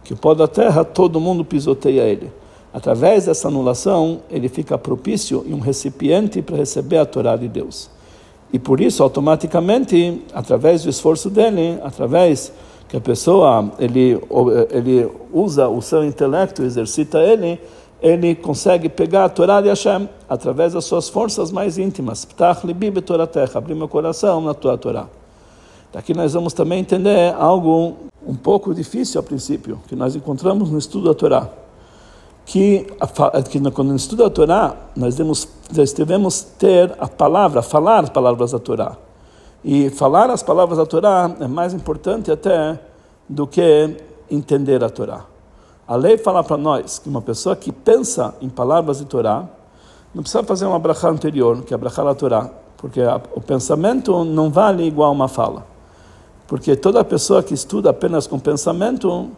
Que 0.03 0.13
o 0.13 0.17
pó 0.17 0.35
da 0.35 0.49
terra 0.49 0.83
todo 0.83 1.21
mundo 1.21 1.45
pisoteia 1.45 2.03
ele. 2.03 2.33
Através 2.75 3.27
dessa 3.27 3.47
anulação, 3.47 4.23
ele 4.29 4.49
fica 4.49 4.77
propício 4.77 5.45
e 5.47 5.55
um 5.55 5.61
recipiente 5.61 6.43
para 6.43 6.57
receber 6.57 6.99
a 6.99 7.07
Torá 7.07 7.37
de 7.37 7.47
Deus. 7.47 7.91
E 8.53 8.59
por 8.59 8.81
isso, 8.81 9.05
automaticamente, 9.05 10.21
através 10.35 10.83
do 10.83 10.91
esforço 10.91 11.31
dele, 11.31 11.79
através 11.85 12.53
que 12.91 12.97
a 12.97 13.01
pessoa 13.01 13.71
ele, 13.79 14.21
ele 14.71 15.09
usa 15.33 15.69
o 15.69 15.81
seu 15.81 16.05
intelecto, 16.05 16.65
exercita 16.65 17.21
ele, 17.21 17.61
ele 18.03 18.35
consegue 18.35 18.89
pegar 18.89 19.27
a 19.27 19.29
Torá 19.29 19.61
de 19.61 19.69
Hashem 19.69 20.09
através 20.29 20.73
das 20.73 20.87
suas 20.87 21.09
forças 21.09 21.53
mais 21.53 21.79
íntimas. 21.79 22.25
Ptach 22.25 22.67
libi 22.67 22.91
betoratecha, 22.91 23.59
abrir 23.59 23.77
meu 23.77 23.87
coração 23.87 24.41
na 24.41 24.55
tua 24.55 24.77
Torá. 24.77 25.07
Daqui 25.93 26.13
nós 26.15 26.33
vamos 26.33 26.53
também 26.53 26.81
entender 26.81 27.33
algo 27.39 27.95
um 28.27 28.35
pouco 28.35 28.75
difícil 28.75 29.21
a 29.21 29.23
princípio, 29.23 29.81
que 29.87 29.95
nós 29.95 30.17
encontramos 30.17 30.69
no 30.69 30.79
estudo 30.79 31.09
da 31.09 31.15
Torá. 31.15 31.49
Que, 32.45 32.87
que 33.49 33.71
quando 33.71 33.95
estuda 33.95 34.27
a 34.27 34.31
Torá, 34.31 34.75
nós 34.97 35.15
devemos, 35.15 35.47
nós 35.73 35.93
devemos 35.93 36.43
ter 36.43 36.93
a 36.99 37.07
palavra, 37.07 37.63
falar 37.63 38.03
as 38.03 38.11
palavras 38.11 38.51
da 38.51 38.59
Torá. 38.59 38.97
E 39.63 39.91
falar 39.91 40.31
as 40.31 40.43
palavras 40.43 40.79
da 40.79 40.87
Torá 40.87 41.31
é 41.39 41.47
mais 41.47 41.75
importante 41.75 42.31
até 42.31 42.81
do 43.29 43.47
que 43.47 43.97
entender 44.31 44.83
a 44.83 44.89
Torá. 44.89 45.25
A 45.87 45.97
lei 45.97 46.17
fala 46.17 46.43
para 46.43 46.57
nós 46.57 46.99
que 46.99 47.09
uma 47.09 47.21
pessoa 47.21 47.55
que 47.55 47.71
pensa 47.71 48.35
em 48.41 48.49
palavras 48.49 48.99
de 48.99 49.05
Torá 49.05 49.45
não 50.15 50.23
precisa 50.23 50.43
fazer 50.43 50.67
uma 50.67 50.79
brachá 50.79 51.09
anterior, 51.09 51.63
que 51.63 51.75
é 51.75 51.77
a 51.77 51.79
brachá 51.79 52.03
da 52.03 52.15
Torá, 52.15 52.49
porque 52.77 53.01
o 53.35 53.41
pensamento 53.41 54.25
não 54.25 54.51
vale 54.51 54.85
igual 54.85 55.13
uma 55.13 55.29
fala. 55.29 55.67
Porque 56.47 56.75
toda 56.75 57.05
pessoa 57.05 57.43
que 57.43 57.55
estuda 57.55 57.91
apenas 57.91 58.27
com 58.27 58.39
pensamento, 58.39 59.31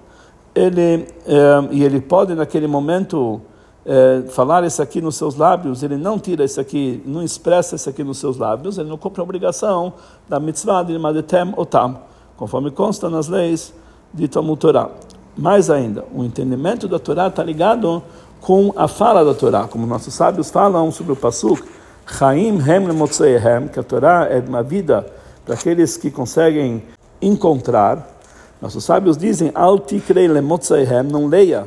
ele 0.54 1.06
é, 1.26 1.68
e 1.70 1.82
ele 1.82 2.00
pode 2.00 2.34
naquele 2.34 2.66
momento 2.66 3.40
é, 3.84 4.22
falar 4.28 4.64
isso 4.64 4.80
aqui 4.80 5.00
nos 5.00 5.16
seus 5.16 5.34
lábios, 5.34 5.82
ele 5.82 5.96
não 5.96 6.18
tira 6.18 6.44
isso 6.44 6.60
aqui, 6.60 7.02
não 7.04 7.22
expressa 7.22 7.76
isso 7.76 7.88
aqui 7.90 8.04
nos 8.04 8.18
seus 8.18 8.36
lábios, 8.36 8.78
ele 8.78 8.88
não 8.88 8.96
cumpre 8.96 9.20
a 9.20 9.24
obrigação 9.24 9.94
da 10.28 10.38
mitzvah 10.38 10.82
de 10.82 10.96
Madetem 10.98 11.52
Otam, 11.56 11.98
conforme 12.36 12.70
consta 12.70 13.10
nas 13.10 13.28
leis 13.28 13.72
de 14.12 14.28
Talmud 14.28 14.58
Torah. 14.58 14.90
Mais 15.36 15.70
ainda, 15.70 16.04
o 16.14 16.22
entendimento 16.22 16.86
da 16.86 16.98
Torá 16.98 17.28
está 17.28 17.42
ligado 17.42 18.02
com 18.40 18.72
a 18.76 18.86
fala 18.86 19.24
da 19.24 19.34
Torá, 19.34 19.66
como 19.66 19.86
nossos 19.86 20.14
sábios 20.14 20.50
falam 20.50 20.90
sobre 20.92 21.12
o 21.12 21.16
Pasuk, 21.16 21.62
Chaim 22.06 22.58
Hem 22.58 22.86
Lemotzehem, 22.86 23.68
que 23.68 23.80
a 23.80 23.82
Torá 23.82 24.26
é 24.30 24.40
uma 24.40 24.62
vida 24.62 25.06
para 25.44 25.54
aqueles 25.54 25.96
que 25.96 26.10
conseguem 26.10 26.82
encontrar. 27.20 28.08
Nossos 28.60 28.84
sábios 28.84 29.16
dizem, 29.16 29.50
Al 29.54 29.78
Tikrei 29.78 30.28
Lemotzehem, 30.28 31.02
não 31.04 31.26
leia 31.26 31.66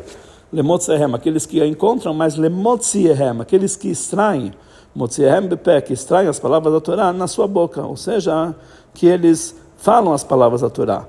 Lemotzehem, 0.55 1.13
aqueles 1.13 1.45
que 1.45 1.61
a 1.61 1.67
encontram, 1.67 2.13
mas 2.13 2.37
Lemotziehem, 2.37 3.41
aqueles 3.41 3.75
que 3.75 3.89
extraem, 3.89 4.53
Motziehem 4.95 5.49
Bepe, 5.49 5.81
que 5.81 5.91
extraem 5.91 6.29
as 6.29 6.39
palavras 6.39 6.73
da 6.73 6.79
Torá 6.79 7.11
na 7.11 7.27
sua 7.27 7.45
boca, 7.45 7.81
ou 7.81 7.97
seja, 7.97 8.55
que 8.93 9.05
eles 9.05 9.53
falam 9.75 10.13
as 10.13 10.23
palavras 10.23 10.61
da 10.61 10.69
Torá. 10.69 11.05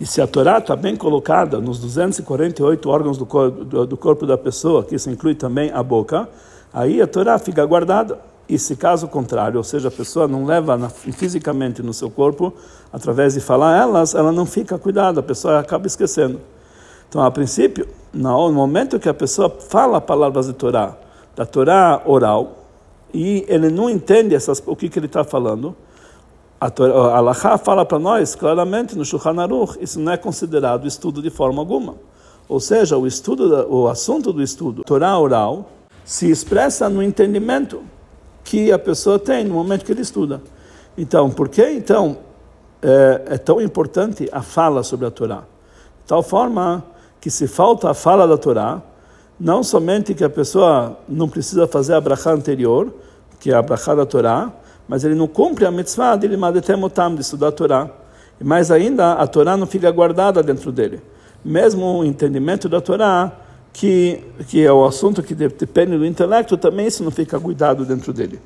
E 0.00 0.06
se 0.06 0.22
a 0.22 0.26
Torá 0.26 0.56
está 0.56 0.74
bem 0.74 0.96
colocada 0.96 1.60
nos 1.60 1.78
248 1.78 2.88
órgãos 2.88 3.18
do, 3.18 3.26
do, 3.26 3.86
do, 3.86 3.96
corpo 3.98 4.24
da 4.24 4.38
pessoa, 4.38 4.82
que 4.82 4.94
isso 4.94 5.10
inclui 5.10 5.34
também 5.34 5.70
a 5.74 5.82
boca, 5.82 6.26
aí 6.72 7.02
a 7.02 7.06
Torá 7.06 7.38
fica 7.38 7.66
guardada. 7.66 8.18
E 8.48 8.58
se 8.58 8.76
caso 8.76 9.08
contrário, 9.08 9.58
ou 9.58 9.64
seja, 9.64 9.88
a 9.88 9.90
pessoa 9.90 10.26
não 10.26 10.46
leva 10.46 10.78
na, 10.78 10.88
fisicamente 10.88 11.82
no 11.82 11.92
seu 11.92 12.08
corpo, 12.08 12.50
através 12.90 13.34
de 13.34 13.40
falar 13.40 13.76
elas, 13.76 14.14
ela 14.14 14.32
não 14.32 14.46
fica 14.46 14.78
cuidada, 14.78 15.20
a 15.20 15.22
pessoa 15.22 15.58
acaba 15.58 15.86
esquecendo. 15.86 16.40
Então, 17.16 17.24
a 17.24 17.30
princípio, 17.30 17.88
no 18.12 18.52
momento 18.52 18.98
que 18.98 19.08
a 19.08 19.14
pessoa 19.14 19.48
fala 19.48 20.02
palavras 20.02 20.48
de 20.48 20.52
Torá, 20.52 20.94
da 21.34 21.46
Torá 21.46 22.02
oral, 22.04 22.66
e 23.10 23.42
ele 23.48 23.70
não 23.70 23.88
entende 23.88 24.34
essas, 24.34 24.62
o 24.66 24.76
que, 24.76 24.90
que 24.90 24.98
ele 24.98 25.06
está 25.06 25.24
falando, 25.24 25.74
a, 26.60 26.66
a 26.66 27.16
Allahá 27.16 27.56
fala 27.56 27.86
para 27.86 27.98
nós 27.98 28.34
claramente 28.34 28.94
no 28.98 29.02
Shulchan 29.02 29.40
Aruch, 29.40 29.78
isso 29.80 29.98
não 29.98 30.12
é 30.12 30.18
considerado 30.18 30.86
estudo 30.86 31.22
de 31.22 31.30
forma 31.30 31.58
alguma. 31.58 31.94
Ou 32.46 32.60
seja, 32.60 32.98
o 32.98 33.06
estudo, 33.06 33.66
o 33.66 33.88
assunto 33.88 34.30
do 34.30 34.42
estudo, 34.42 34.84
Torá 34.84 35.18
oral, 35.18 35.70
se 36.04 36.30
expressa 36.30 36.86
no 36.90 37.02
entendimento 37.02 37.80
que 38.44 38.70
a 38.70 38.78
pessoa 38.78 39.18
tem 39.18 39.42
no 39.42 39.54
momento 39.54 39.86
que 39.86 39.92
ele 39.92 40.02
estuda. 40.02 40.42
Então, 40.98 41.30
por 41.30 41.48
que 41.48 41.66
então 41.66 42.18
é, 42.82 43.22
é 43.36 43.38
tão 43.38 43.58
importante 43.58 44.28
a 44.30 44.42
fala 44.42 44.82
sobre 44.82 45.06
a 45.06 45.10
Torá? 45.10 45.44
De 46.02 46.08
tal 46.08 46.22
forma 46.22 46.84
que 47.20 47.30
se 47.30 47.46
falta 47.46 47.90
a 47.90 47.94
fala 47.94 48.26
da 48.26 48.36
Torá, 48.36 48.82
não 49.38 49.62
somente 49.62 50.14
que 50.14 50.24
a 50.24 50.30
pessoa 50.30 50.98
não 51.08 51.28
precisa 51.28 51.66
fazer 51.66 51.94
a 51.94 52.00
brachá 52.00 52.32
anterior, 52.32 52.92
que 53.38 53.50
é 53.50 53.54
a 53.54 53.62
brachá 53.62 53.94
da 53.94 54.06
Torá, 54.06 54.50
mas 54.88 55.04
ele 55.04 55.14
não 55.14 55.26
cumpre 55.26 55.66
a 55.66 55.70
mitzvah 55.70 56.16
de 56.16 56.34
madetemotam, 56.36 57.14
de 57.14 57.20
estudar 57.20 57.48
a 57.48 57.52
Torá. 57.52 57.90
E 58.40 58.44
mais 58.44 58.70
ainda, 58.70 59.12
a 59.14 59.26
Torá 59.26 59.56
não 59.56 59.66
fica 59.66 59.90
guardada 59.90 60.42
dentro 60.42 60.70
dele. 60.70 61.00
mesmo 61.44 62.00
o 62.00 62.04
entendimento 62.04 62.68
da 62.68 62.80
Torá, 62.80 63.32
que, 63.72 64.22
que 64.48 64.64
é 64.64 64.72
o 64.72 64.84
assunto 64.84 65.22
que 65.22 65.34
depende 65.34 65.98
do 65.98 66.06
intelecto, 66.06 66.56
também 66.56 66.86
isso 66.86 67.04
não 67.04 67.10
fica 67.10 67.38
cuidado 67.38 67.84
dentro 67.84 68.12
dele. 68.12 68.40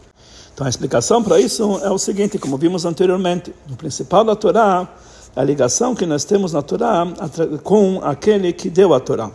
Então 0.52 0.66
a 0.66 0.70
explicação 0.70 1.22
para 1.22 1.40
isso 1.40 1.80
é 1.84 1.90
o 1.90 1.98
seguinte, 1.98 2.38
como 2.38 2.58
vimos 2.58 2.84
anteriormente, 2.84 3.54
o 3.70 3.76
principal 3.76 4.24
da 4.24 4.34
Torá 4.34 4.88
a 5.34 5.44
ligação 5.44 5.94
que 5.94 6.06
nós 6.06 6.24
temos 6.24 6.52
na 6.52 6.62
Torá 6.62 7.06
com 7.62 8.00
aquele 8.02 8.52
que 8.52 8.68
deu 8.68 8.92
a 8.92 9.00
Torá. 9.00 9.30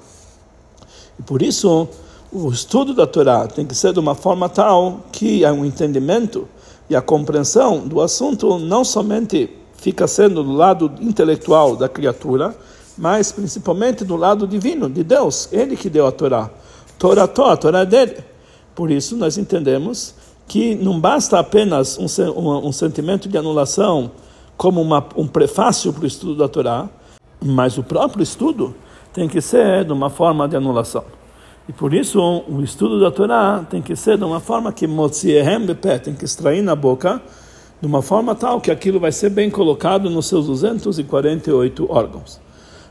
E 1.18 1.24
por 1.24 1.42
isso, 1.42 1.88
o 2.32 2.50
estudo 2.50 2.94
da 2.94 3.08
Torá 3.08 3.48
tem 3.48 3.66
que 3.66 3.76
ser 3.76 3.94
de 3.94 4.00
uma 4.00 4.16
forma 4.16 4.50
tal 4.50 5.02
que 5.12 5.46
o 5.46 5.54
um 5.54 5.66
entendimento 5.66 6.48
e 6.90 6.96
a 6.96 7.02
compreensão 7.02 7.88
do 7.88 8.02
assunto 8.02 8.60
não 8.60 8.84
somente 8.84 9.50
fica 9.78 10.08
sendo 10.08 10.44
do 10.44 10.52
lado 10.52 10.92
intelectual 11.00 11.76
da 11.76 11.88
criatura, 11.88 12.56
mas 12.98 13.32
principalmente 13.32 14.04
do 14.04 14.16
lado 14.16 14.48
divino, 14.48 14.90
de 14.90 15.04
Deus, 15.04 15.50
Ele 15.52 15.76
que 15.76 15.90
deu 15.90 16.06
a 16.06 16.12
Torá. 16.12 16.50
Torá, 16.98 17.24
a 17.24 17.58
Torá 17.58 17.80
é 17.80 17.86
dele. 17.86 18.18
Por 18.74 18.92
isso 18.92 19.16
nós 19.16 19.38
entendemos 19.38 20.14
que 20.48 20.76
não 20.76 21.00
basta 21.00 21.40
apenas 21.40 21.98
um, 21.98 22.06
um, 22.32 22.68
um 22.68 22.72
sentimento 22.72 23.28
de 23.28 23.38
anulação 23.38 24.12
como 24.58 24.82
uma, 24.82 25.06
um 25.16 25.28
prefácio 25.28 25.92
para 25.92 26.04
o 26.04 26.08
estudo 26.08 26.36
da 26.36 26.48
Torá, 26.48 26.90
mas 27.44 27.78
o 27.78 27.84
próprio 27.84 28.24
estudo 28.24 28.76
tem 29.14 29.28
que 29.28 29.42
ser 29.42 29.86
de 29.86 29.94
uma 29.94 30.10
forma 30.10 30.48
de 30.48 30.56
anulação. 30.56 31.04
E 31.68 31.74
por 31.74 31.94
isso 31.94 32.20
o 32.48 32.62
estudo 32.62 33.00
da 33.00 33.10
Torá 33.10 33.66
tem 33.70 33.82
que 33.82 33.96
ser 33.96 34.18
de 34.18 34.24
uma 34.24 34.40
forma 34.40 34.72
que 34.72 34.86
motziehem 34.86 35.66
bepé, 35.66 35.98
tem 35.98 36.14
que 36.14 36.26
extrair 36.26 36.62
na 36.62 36.76
boca, 36.76 37.22
de 37.82 37.88
uma 37.88 38.02
forma 38.02 38.36
tal 38.36 38.62
que 38.62 38.72
aquilo 38.72 39.00
vai 39.00 39.12
ser 39.12 39.30
bem 39.30 39.50
colocado 39.50 40.10
nos 40.10 40.28
seus 40.28 40.46
248 40.48 41.92
órgãos. 41.92 42.40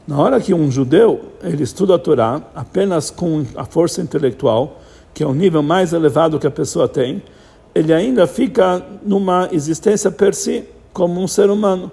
Na 0.07 0.19
hora 0.19 0.41
que 0.41 0.53
um 0.53 0.71
judeu 0.71 1.33
ele 1.43 1.63
estuda 1.63 1.95
a 1.95 1.99
Torá 1.99 2.43
apenas 2.55 3.11
com 3.11 3.45
a 3.57 3.65
força 3.65 4.03
intelectual, 4.03 4.81
que 5.15 5.23
é 5.23 5.27
o 5.27 5.33
nível 5.33 5.63
mais 5.63 5.93
elevado 5.93 6.39
que 6.39 6.47
a 6.47 6.51
pessoa 6.51 6.89
tem, 6.89 7.23
ele 7.75 7.93
ainda 7.93 8.27
fica 8.27 8.85
numa 9.03 9.49
existência 9.51 10.11
per 10.11 10.35
si, 10.35 10.65
como 10.95 11.21
um 11.21 11.29
ser 11.29 11.51
humano. 11.51 11.93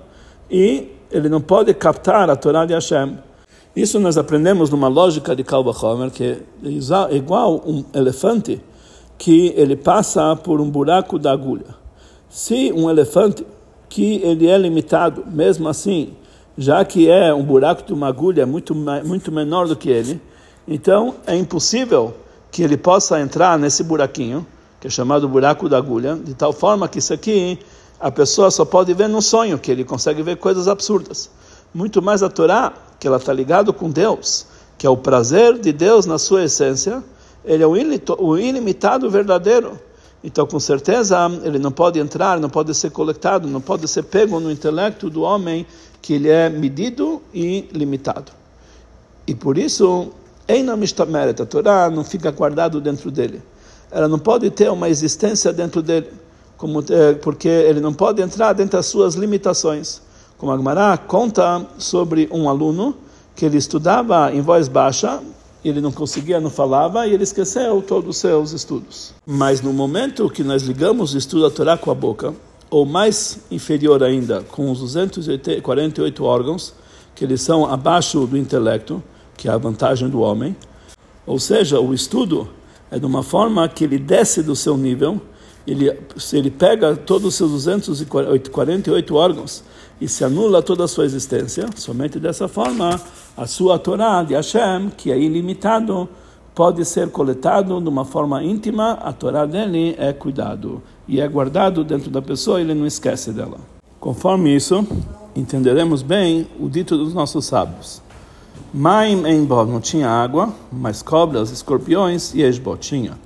E 0.50 0.88
ele 1.12 1.28
não 1.28 1.42
pode 1.42 1.74
captar 1.74 2.30
a 2.30 2.36
Torá 2.38 2.66
de 2.66 2.74
Hashem. 2.74 3.18
Isso 3.76 4.00
nós 4.00 4.18
aprendemos 4.18 4.70
numa 4.70 4.88
lógica 4.88 5.36
de 5.36 5.44
Kalba 5.44 5.72
Homer, 5.72 6.12
que 6.12 6.24
é 6.24 7.16
igual 7.16 7.62
um 7.66 7.84
elefante 7.94 8.62
que 9.18 9.54
ele 9.56 9.76
passa 9.76 10.36
por 10.36 10.62
um 10.62 10.70
buraco 10.70 11.20
da 11.20 11.32
agulha. 11.32 11.76
Se 12.30 12.72
um 12.72 12.90
elefante 12.90 13.46
que 13.90 14.22
ele 14.24 14.48
é 14.48 14.58
limitado, 14.58 15.26
mesmo 15.28 15.68
assim, 15.68 16.14
já 16.58 16.84
que 16.86 17.10
é 17.10 17.34
um 17.34 17.44
buraco 17.44 17.84
de 17.84 17.94
uma 17.94 18.08
agulha 18.08 18.46
muito, 18.46 18.74
muito 18.76 19.32
menor 19.32 19.68
do 19.68 19.76
que 19.76 19.90
ele, 19.90 20.22
então 20.68 21.16
é 21.26 21.36
impossível 21.36 22.14
que 22.52 22.64
ele 22.64 22.78
possa 22.78 23.20
entrar 23.20 23.58
nesse 23.58 23.84
buraquinho, 23.84 24.46
que 24.80 24.88
é 24.88 24.90
chamado 24.90 25.28
buraco 25.28 25.70
da 25.70 25.78
agulha, 25.78 26.16
de 26.16 26.34
tal 26.34 26.52
forma 26.52 26.88
que 26.88 27.00
isso 27.00 27.14
aqui 27.14 27.60
a 28.02 28.10
pessoa 28.12 28.50
só 28.50 28.66
pode 28.66 28.94
ver 28.94 29.08
no 29.08 29.22
sonho, 29.22 29.60
que 29.60 29.72
ele 29.72 29.84
consegue 29.84 30.24
ver 30.24 30.38
coisas 30.38 30.68
absurdas. 30.68 31.30
Muito 31.74 32.02
mais 32.02 32.24
a 32.24 32.30
Torá, 32.30 32.74
que 33.00 33.08
ela 33.08 33.18
está 33.18 33.32
ligado 33.32 33.72
com 33.72 33.90
Deus, 33.90 34.48
que 34.78 34.88
é 34.88 34.90
o 34.90 34.98
prazer 34.98 35.60
de 35.60 35.72
Deus 35.72 36.08
na 36.08 36.18
sua 36.18 36.44
essência, 36.44 37.04
ele 37.46 37.64
é 37.64 37.68
o 37.68 38.38
ilimitado 38.38 39.10
verdadeiro. 39.10 39.80
Então, 40.24 40.46
com 40.46 40.60
certeza, 40.60 41.18
ele 41.44 41.58
não 41.58 41.72
pode 41.72 42.00
entrar, 42.00 42.40
não 42.40 42.50
pode 42.50 42.74
ser 42.76 42.92
coletado, 42.92 43.48
não 43.48 43.62
pode 43.62 43.88
ser 43.88 44.04
pego 44.04 44.40
no 44.40 44.52
intelecto 44.52 45.10
do 45.10 45.22
homem, 45.22 45.66
que 46.02 46.14
ele 46.14 46.30
é 46.30 46.50
medido 46.50 47.22
e 47.34 47.70
limitado. 47.72 48.32
E 49.28 49.36
por 49.36 49.58
isso, 49.58 50.12
a 50.48 51.46
Torá 51.46 51.90
não 51.90 52.04
fica 52.04 52.32
guardado 52.32 52.82
dentro 52.82 53.10
dele. 53.10 53.42
Ela 53.90 54.08
não 54.08 54.20
pode 54.20 54.50
ter 54.50 54.70
uma 54.72 54.90
existência 54.90 55.54
dentro 55.54 55.82
dele, 55.82 56.12
como, 56.62 56.84
eh, 56.88 57.14
porque 57.14 57.48
ele 57.48 57.80
não 57.80 57.92
pode 57.92 58.22
entrar 58.22 58.54
dentro 58.54 58.78
das 58.78 58.86
suas 58.86 59.16
limitações. 59.16 60.00
Como 60.38 60.52
a 60.52 60.58
Gemara 60.58 60.96
conta 60.96 61.66
sobre 61.80 62.30
um 62.32 62.48
aluno 62.48 62.96
que 63.36 63.44
ele 63.44 63.58
estudava 63.58 64.32
em 64.32 64.42
voz 64.42 64.68
baixa, 64.68 65.20
ele 65.66 65.82
não 65.82 65.92
conseguia, 65.92 66.40
não 66.40 66.52
falava, 66.52 67.08
e 67.08 67.16
ele 67.16 67.24
esqueceu 67.24 67.82
todos 67.82 68.12
os 68.12 68.18
seus 68.18 68.52
estudos. 68.52 69.12
Mas 69.26 69.60
no 69.60 69.74
momento 69.74 70.30
que 70.30 70.44
nós 70.44 70.62
ligamos 70.62 71.16
o 71.16 71.18
estudo 71.18 71.50
da 71.50 71.50
Torá 71.50 71.78
com 71.78 71.90
a 71.90 71.96
boca, 71.96 72.32
ou 72.70 72.86
mais 72.86 73.40
inferior 73.50 74.04
ainda, 74.04 74.44
com 74.44 74.70
os 74.70 74.82
248 74.82 76.24
órgãos, 76.24 76.76
que 77.16 77.26
eles 77.26 77.42
são 77.42 77.66
abaixo 77.66 78.28
do 78.28 78.38
intelecto, 78.38 79.02
que 79.36 79.48
é 79.48 79.52
a 79.52 79.58
vantagem 79.58 80.10
do 80.10 80.20
homem, 80.20 80.56
ou 81.26 81.40
seja, 81.40 81.80
o 81.80 81.92
estudo 81.92 82.48
é 82.92 83.00
de 83.00 83.06
uma 83.06 83.24
forma 83.24 83.68
que 83.68 83.84
ele 83.84 83.98
desce 83.98 84.44
do 84.44 84.56
seu 84.56 84.78
nível, 84.78 85.20
ele, 85.66 85.98
ele 86.34 86.52
pega 86.52 86.96
todos 86.96 87.28
os 87.28 87.36
seus 87.36 87.52
248 87.52 89.16
órgãos 89.16 89.64
e 90.00 90.08
se 90.08 90.24
anula 90.24 90.64
toda 90.64 90.84
a 90.84 90.88
sua 90.88 91.06
existência, 91.06 91.68
somente 91.76 92.20
dessa 92.20 92.48
forma 92.48 93.00
a 93.38 93.46
sua 93.46 93.78
Torá 93.78 94.24
de 94.24 94.34
Hashem, 94.34 94.90
que 94.98 95.12
é 95.12 95.20
ilimitado, 95.20 96.10
pode 96.56 96.84
ser 96.86 97.10
coletado 97.10 97.80
de 97.80 97.88
uma 97.88 98.04
forma 98.04 98.44
íntima, 98.44 98.94
a 98.94 99.14
Torá 99.14 99.46
dele 99.46 99.96
é 100.00 100.12
cuidado 100.12 100.82
e 101.08 101.22
é 101.22 101.28
guardado 101.28 101.84
dentro 101.84 102.10
da 102.10 102.22
pessoa, 102.22 102.60
ele 102.60 102.74
não 102.74 102.88
esquece 102.88 103.32
dela. 103.32 103.58
Conforme 104.00 104.56
isso, 104.56 104.86
entenderemos 105.36 106.02
bem 106.02 106.48
o 106.60 106.68
dito 106.68 106.98
dos 106.98 107.14
nossos 107.14 107.46
sábios. 107.46 108.02
Maim 108.74 109.28
Enbo 109.28 109.66
não 109.66 109.80
tinha 109.80 110.10
água, 110.10 110.54
mas 110.72 111.04
cobras, 111.04 111.52
escorpiões 111.52 112.34
e 112.34 112.42
Esbo 112.42 112.76
tinha. 112.78 113.18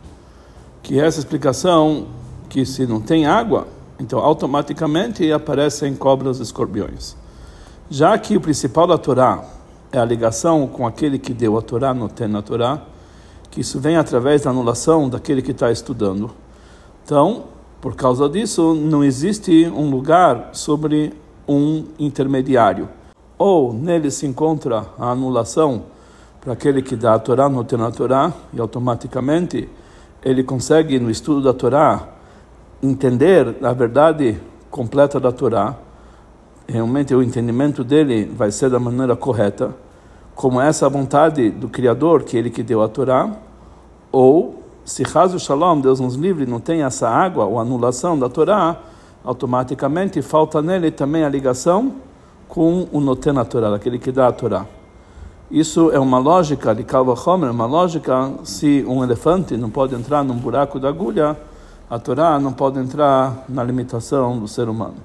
Que 0.83 0.99
essa 0.99 1.19
explicação 1.19 2.07
que 2.49 2.65
se 2.65 2.85
não 2.85 3.01
tem 3.01 3.25
água, 3.25 3.67
então, 3.99 4.19
automaticamente 4.19 5.31
aparecem 5.31 5.95
cobras 5.95 6.39
e 6.39 6.43
escorpiões. 6.43 7.15
Já 7.89 8.17
que 8.17 8.35
o 8.35 8.41
principal 8.41 8.87
da 8.87 8.97
Torá 8.97 9.43
é 9.91 9.97
a 9.97 10.05
ligação 10.05 10.67
com 10.67 10.85
aquele 10.85 11.17
que 11.17 11.33
deu 11.33 11.57
a 11.57 11.61
Torá, 11.61 11.93
no 11.93 12.09
tem 12.09 12.27
na 12.27 12.41
Torá, 12.41 12.81
que 13.49 13.61
isso 13.61 13.79
vem 13.79 13.95
através 13.95 14.41
da 14.41 14.49
anulação 14.49 15.07
daquele 15.07 15.41
que 15.41 15.51
está 15.51 15.71
estudando. 15.71 16.31
Então, 17.05 17.45
por 17.79 17.95
causa 17.95 18.27
disso, 18.27 18.73
não 18.73 19.03
existe 19.03 19.65
um 19.67 19.89
lugar 19.89 20.49
sobre 20.51 21.13
um 21.47 21.85
intermediário. 21.97 22.89
Ou 23.37 23.71
nele 23.71 24.11
se 24.11 24.25
encontra 24.25 24.87
a 24.97 25.11
anulação 25.11 25.83
para 26.41 26.53
aquele 26.53 26.81
que 26.81 26.95
dá 26.95 27.13
a 27.13 27.19
Torá, 27.19 27.47
no 27.47 27.63
tem 27.63 27.79
na 27.79 27.91
Torá, 27.91 28.33
e 28.51 28.59
automaticamente 28.59 29.69
ele 30.23 30.43
consegue, 30.43 30.99
no 30.99 31.09
estudo 31.09 31.41
da 31.41 31.53
Torá, 31.53 32.14
entender 32.85 33.55
a 33.61 33.73
verdade 33.73 34.39
completa 34.69 35.19
da 35.19 35.31
Torá, 35.31 35.75
realmente 36.67 37.13
o 37.13 37.23
entendimento 37.23 37.83
dele 37.83 38.25
vai 38.25 38.51
ser 38.51 38.69
da 38.69 38.79
maneira 38.79 39.15
correta, 39.15 39.75
como 40.33 40.59
essa 40.59 40.89
vontade 40.89 41.49
do 41.49 41.69
Criador, 41.69 42.23
que 42.23 42.37
ele 42.37 42.49
que 42.49 42.61
deu 42.61 42.81
a 42.83 42.87
Torá, 42.87 43.31
ou 44.11 44.63
se 44.83 45.03
Hazu 45.03 45.39
Shalom, 45.39 45.79
Deus 45.79 45.99
nos 45.99 46.15
livre, 46.15 46.45
não 46.45 46.59
tem 46.59 46.83
essa 46.83 47.09
água 47.09 47.45
ou 47.45 47.59
anulação 47.59 48.17
da 48.17 48.29
Torá, 48.29 48.77
automaticamente 49.23 50.21
falta 50.21 50.61
nele 50.61 50.91
também 50.91 51.23
a 51.23 51.29
ligação 51.29 51.93
com 52.47 52.87
o 52.91 52.99
Noten 52.99 53.37
a 53.39 53.45
Torá, 53.45 53.73
aquele 53.75 53.97
que 53.97 54.11
dá 54.11 54.27
a 54.27 54.31
Torá. 54.31 54.65
Isso 55.49 55.91
é 55.91 55.99
uma 55.99 56.17
lógica 56.17 56.73
de 56.73 56.83
Kalva 56.83 57.13
Homer, 57.13 57.51
uma 57.51 57.65
lógica 57.65 58.31
se 58.43 58.83
um 58.87 59.03
elefante 59.03 59.55
não 59.55 59.69
pode 59.69 59.95
entrar 59.95 60.23
num 60.23 60.35
buraco 60.35 60.79
da 60.79 60.89
agulha, 60.89 61.37
a 61.89 61.99
Torá 61.99 62.39
não 62.39 62.51
pode 62.51 62.79
entrar 62.79 63.45
na 63.47 63.63
limitação 63.63 64.39
do 64.39 64.47
ser 64.47 64.67
humano. 64.67 64.95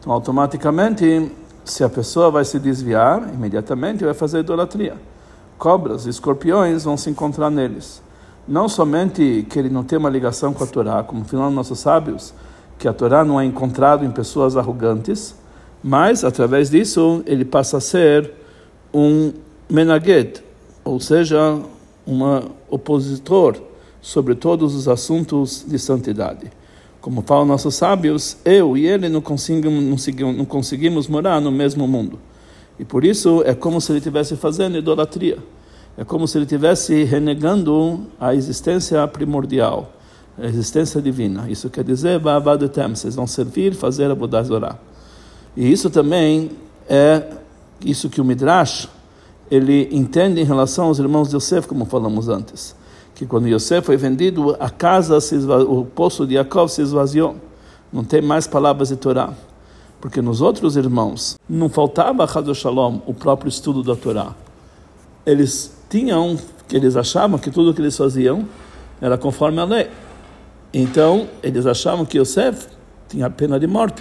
Então, 0.00 0.12
automaticamente, 0.12 1.30
se 1.64 1.84
a 1.84 1.88
pessoa 1.88 2.30
vai 2.30 2.44
se 2.44 2.58
desviar, 2.58 3.22
imediatamente 3.32 4.04
vai 4.04 4.14
fazer 4.14 4.40
idolatria. 4.40 4.96
Cobras 5.58 6.06
e 6.06 6.10
escorpiões 6.10 6.84
vão 6.84 6.96
se 6.96 7.10
encontrar 7.10 7.50
neles. 7.50 8.02
Não 8.46 8.68
somente 8.68 9.46
que 9.48 9.58
ele 9.58 9.68
não 9.68 9.84
tem 9.84 9.98
uma 9.98 10.08
ligação 10.08 10.54
com 10.54 10.64
a 10.64 10.66
Torá, 10.66 11.02
como 11.02 11.24
falam 11.24 11.50
nossos 11.50 11.80
sábios, 11.80 12.32
que 12.78 12.88
a 12.88 12.92
Torá 12.92 13.24
não 13.24 13.40
é 13.40 13.44
encontrado 13.44 14.04
em 14.04 14.10
pessoas 14.10 14.56
arrogantes, 14.56 15.34
mas 15.82 16.24
através 16.24 16.70
disso 16.70 17.22
ele 17.26 17.44
passa 17.44 17.76
a 17.76 17.80
ser 17.80 18.32
um 18.92 19.32
menaget, 19.68 20.42
ou 20.84 20.98
seja, 20.98 21.60
um 22.06 22.22
opositor 22.70 23.67
sobre 24.00 24.34
todos 24.34 24.74
os 24.74 24.88
assuntos 24.88 25.64
de 25.66 25.78
santidade. 25.78 26.50
Como 27.00 27.22
falam 27.22 27.46
nossos 27.46 27.74
sábios, 27.74 28.36
eu 28.44 28.76
e 28.76 28.86
ele 28.86 29.08
não 29.08 29.20
conseguimos, 29.20 30.06
não 30.36 30.44
conseguimos, 30.44 31.08
morar 31.08 31.40
no 31.40 31.50
mesmo 31.50 31.86
mundo. 31.86 32.18
E 32.78 32.84
por 32.84 33.04
isso 33.04 33.42
é 33.44 33.54
como 33.54 33.80
se 33.80 33.92
ele 33.92 33.98
estivesse 33.98 34.36
fazendo 34.36 34.76
idolatria. 34.78 35.38
É 35.96 36.04
como 36.04 36.28
se 36.28 36.38
ele 36.38 36.44
estivesse 36.44 37.04
renegando 37.04 38.06
a 38.20 38.34
existência 38.34 39.06
primordial, 39.08 39.92
a 40.40 40.46
existência 40.46 41.02
divina. 41.02 41.50
Isso 41.50 41.68
quer 41.70 41.82
dizer, 41.82 42.20
vocês 42.20 43.16
vão 43.16 43.26
servir, 43.26 43.74
fazer 43.74 44.10
a 44.10 44.14
Buddha 44.14 44.78
E 45.56 45.72
isso 45.72 45.90
também 45.90 46.50
é 46.88 47.22
isso 47.84 48.08
que 48.08 48.20
o 48.20 48.24
Midrash 48.24 48.88
ele 49.50 49.88
entende 49.90 50.40
em 50.40 50.44
relação 50.44 50.86
aos 50.86 50.98
irmãos 50.98 51.30
de 51.30 51.36
Yosef, 51.36 51.66
como 51.66 51.84
falamos 51.84 52.28
antes, 52.28 52.74
que 53.18 53.26
quando 53.26 53.48
Yosef 53.48 53.84
foi 53.84 53.96
vendido, 53.96 54.56
a 54.60 54.70
casa, 54.70 55.18
o 55.68 55.84
poço 55.84 56.24
de 56.24 56.34
Jacob 56.34 56.68
se 56.68 56.80
esvaziou, 56.80 57.34
não 57.92 58.04
tem 58.04 58.22
mais 58.22 58.46
palavras 58.46 58.90
de 58.90 58.96
Torá. 58.96 59.34
Porque 60.00 60.22
nos 60.22 60.40
outros 60.40 60.76
irmãos 60.76 61.36
não 61.50 61.68
faltava 61.68 62.24
Chaz 62.28 62.56
Shalom, 62.56 63.00
o 63.06 63.12
próprio 63.12 63.48
estudo 63.48 63.82
da 63.82 63.96
Torá. 63.96 64.36
Eles 65.26 65.76
tinham, 65.90 66.38
que 66.68 66.76
eles 66.76 66.94
achavam 66.94 67.40
que 67.40 67.50
tudo 67.50 67.70
o 67.70 67.74
que 67.74 67.80
eles 67.80 67.96
faziam 67.96 68.46
era 69.00 69.18
conforme 69.18 69.58
a 69.58 69.64
lei. 69.64 69.90
Então, 70.72 71.26
eles 71.42 71.66
achavam 71.66 72.06
que 72.06 72.18
Yosef 72.18 72.68
tinha 73.08 73.26
a 73.26 73.30
pena 73.30 73.58
de 73.58 73.66
morte. 73.66 74.00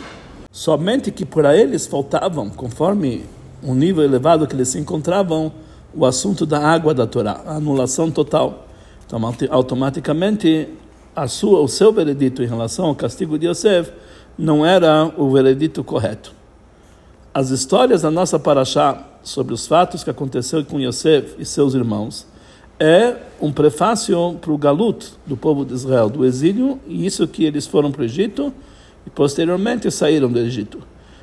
Somente 0.52 1.10
que 1.10 1.26
para 1.26 1.58
eles 1.58 1.88
faltavam, 1.88 2.52
conforme 2.52 3.26
o 3.64 3.74
nível 3.74 4.04
elevado 4.04 4.46
que 4.46 4.54
eles 4.54 4.68
se 4.68 4.78
encontravam, 4.78 5.52
o 5.92 6.06
assunto 6.06 6.46
da 6.46 6.60
água 6.60 6.94
da 6.94 7.08
Torá, 7.08 7.42
a 7.48 7.56
anulação 7.56 8.12
total. 8.12 8.67
Então, 9.08 9.22
automaticamente, 9.50 10.68
a 11.16 11.28
sua, 11.28 11.62
o 11.62 11.68
seu 11.68 11.94
veredito 11.94 12.44
em 12.44 12.46
relação 12.46 12.86
ao 12.86 12.96
castigo 12.96 13.40
de 13.40 13.48
Yosef 13.48 13.92
não 14.38 14.66
era 14.66 15.12
o 15.18 15.32
veredito 15.32 15.84
correto. 15.84 16.34
As 17.34 17.50
histórias 17.50 18.02
da 18.02 18.12
nossa 18.12 18.38
paraxá 18.38 19.04
sobre 19.24 19.54
os 19.54 19.66
fatos 19.66 20.04
que 20.04 20.10
aconteceu 20.10 20.64
com 20.66 20.80
Yosef 20.80 21.36
e 21.40 21.46
seus 21.46 21.74
irmãos 21.74 22.28
é 22.80 23.16
um 23.42 23.52
prefácio 23.52 24.38
para 24.42 24.52
o 24.52 24.58
galut 24.58 25.14
do 25.26 25.38
povo 25.38 25.66
de 25.66 25.74
Israel, 25.74 26.10
do 26.10 26.26
exílio, 26.26 26.80
e 26.86 27.06
isso 27.06 27.28
que 27.28 27.46
eles 27.46 27.66
foram 27.66 27.92
para 27.92 28.02
o 28.02 28.06
Egito 28.06 28.54
e 29.06 29.10
posteriormente 29.10 29.90
saíram 29.90 30.30
do 30.30 30.38
Egito. 30.40 30.80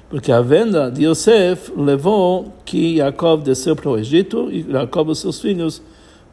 Porque 0.09 0.33
a 0.33 0.41
venda 0.41 0.91
de 0.91 1.07
Yosef 1.07 1.73
levou 1.77 2.53
que 2.65 2.97
Jacob 2.97 3.43
desceu 3.43 3.77
para 3.77 3.91
o 3.91 3.99
Egito 3.99 4.51
e 4.51 4.63
Jacob 4.63 5.11
e 5.11 5.15
seus 5.17 5.41
filhos 5.41 5.83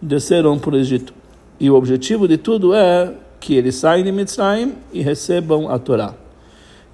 desceram 0.01 0.57
para 0.57 0.75
o 0.75 0.77
Egito. 0.77 1.20
E 1.62 1.69
o 1.69 1.76
objetivo 1.76 2.28
de 2.28 2.39
tudo 2.39 2.74
é 2.74 3.13
que 3.39 3.54
eles 3.54 3.76
saem 3.76 4.04
de 4.04 4.12
Mitzrayim 4.12 4.74
e 4.91 5.04
recebam 5.04 5.69
a 5.69 5.78
Torá. 5.78 6.15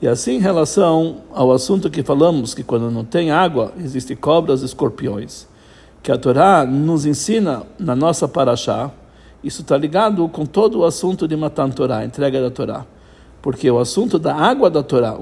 E 0.01 0.08
assim, 0.10 0.34
em 0.34 0.39
relação 0.39 1.19
ao 1.34 1.53
assunto 1.53 1.89
que 1.89 2.03
falamos, 2.03 2.53
que 2.53 2.63
quando 2.63 2.91
não 2.91 3.06
tem 3.06 3.32
água, 3.32 3.71
existem 3.80 4.17
cobras 4.17 4.62
e 4.62 4.65
escorpiões, 4.65 5.47
que 6.03 6.12
a 6.12 6.17
Torá 6.17 6.65
nos 6.65 7.06
ensina 7.06 7.63
na 7.80 7.95
nossa 7.95 8.27
paraxá, 8.27 8.91
isso 9.41 9.62
está 9.62 9.77
ligado 9.77 10.27
com 10.27 10.45
todo 10.45 10.80
o 10.80 10.84
assunto 10.84 11.30
de 11.30 11.38
Matan 11.38 11.69
Torá, 11.69 12.03
entrega 12.03 12.41
da 12.41 12.51
Torá. 12.51 12.86
Porque 13.41 13.71
o 13.71 13.80
assunto 13.80 14.19
da 14.19 14.36
água 14.36 14.69
da 14.69 14.84
Torá, 14.84 15.17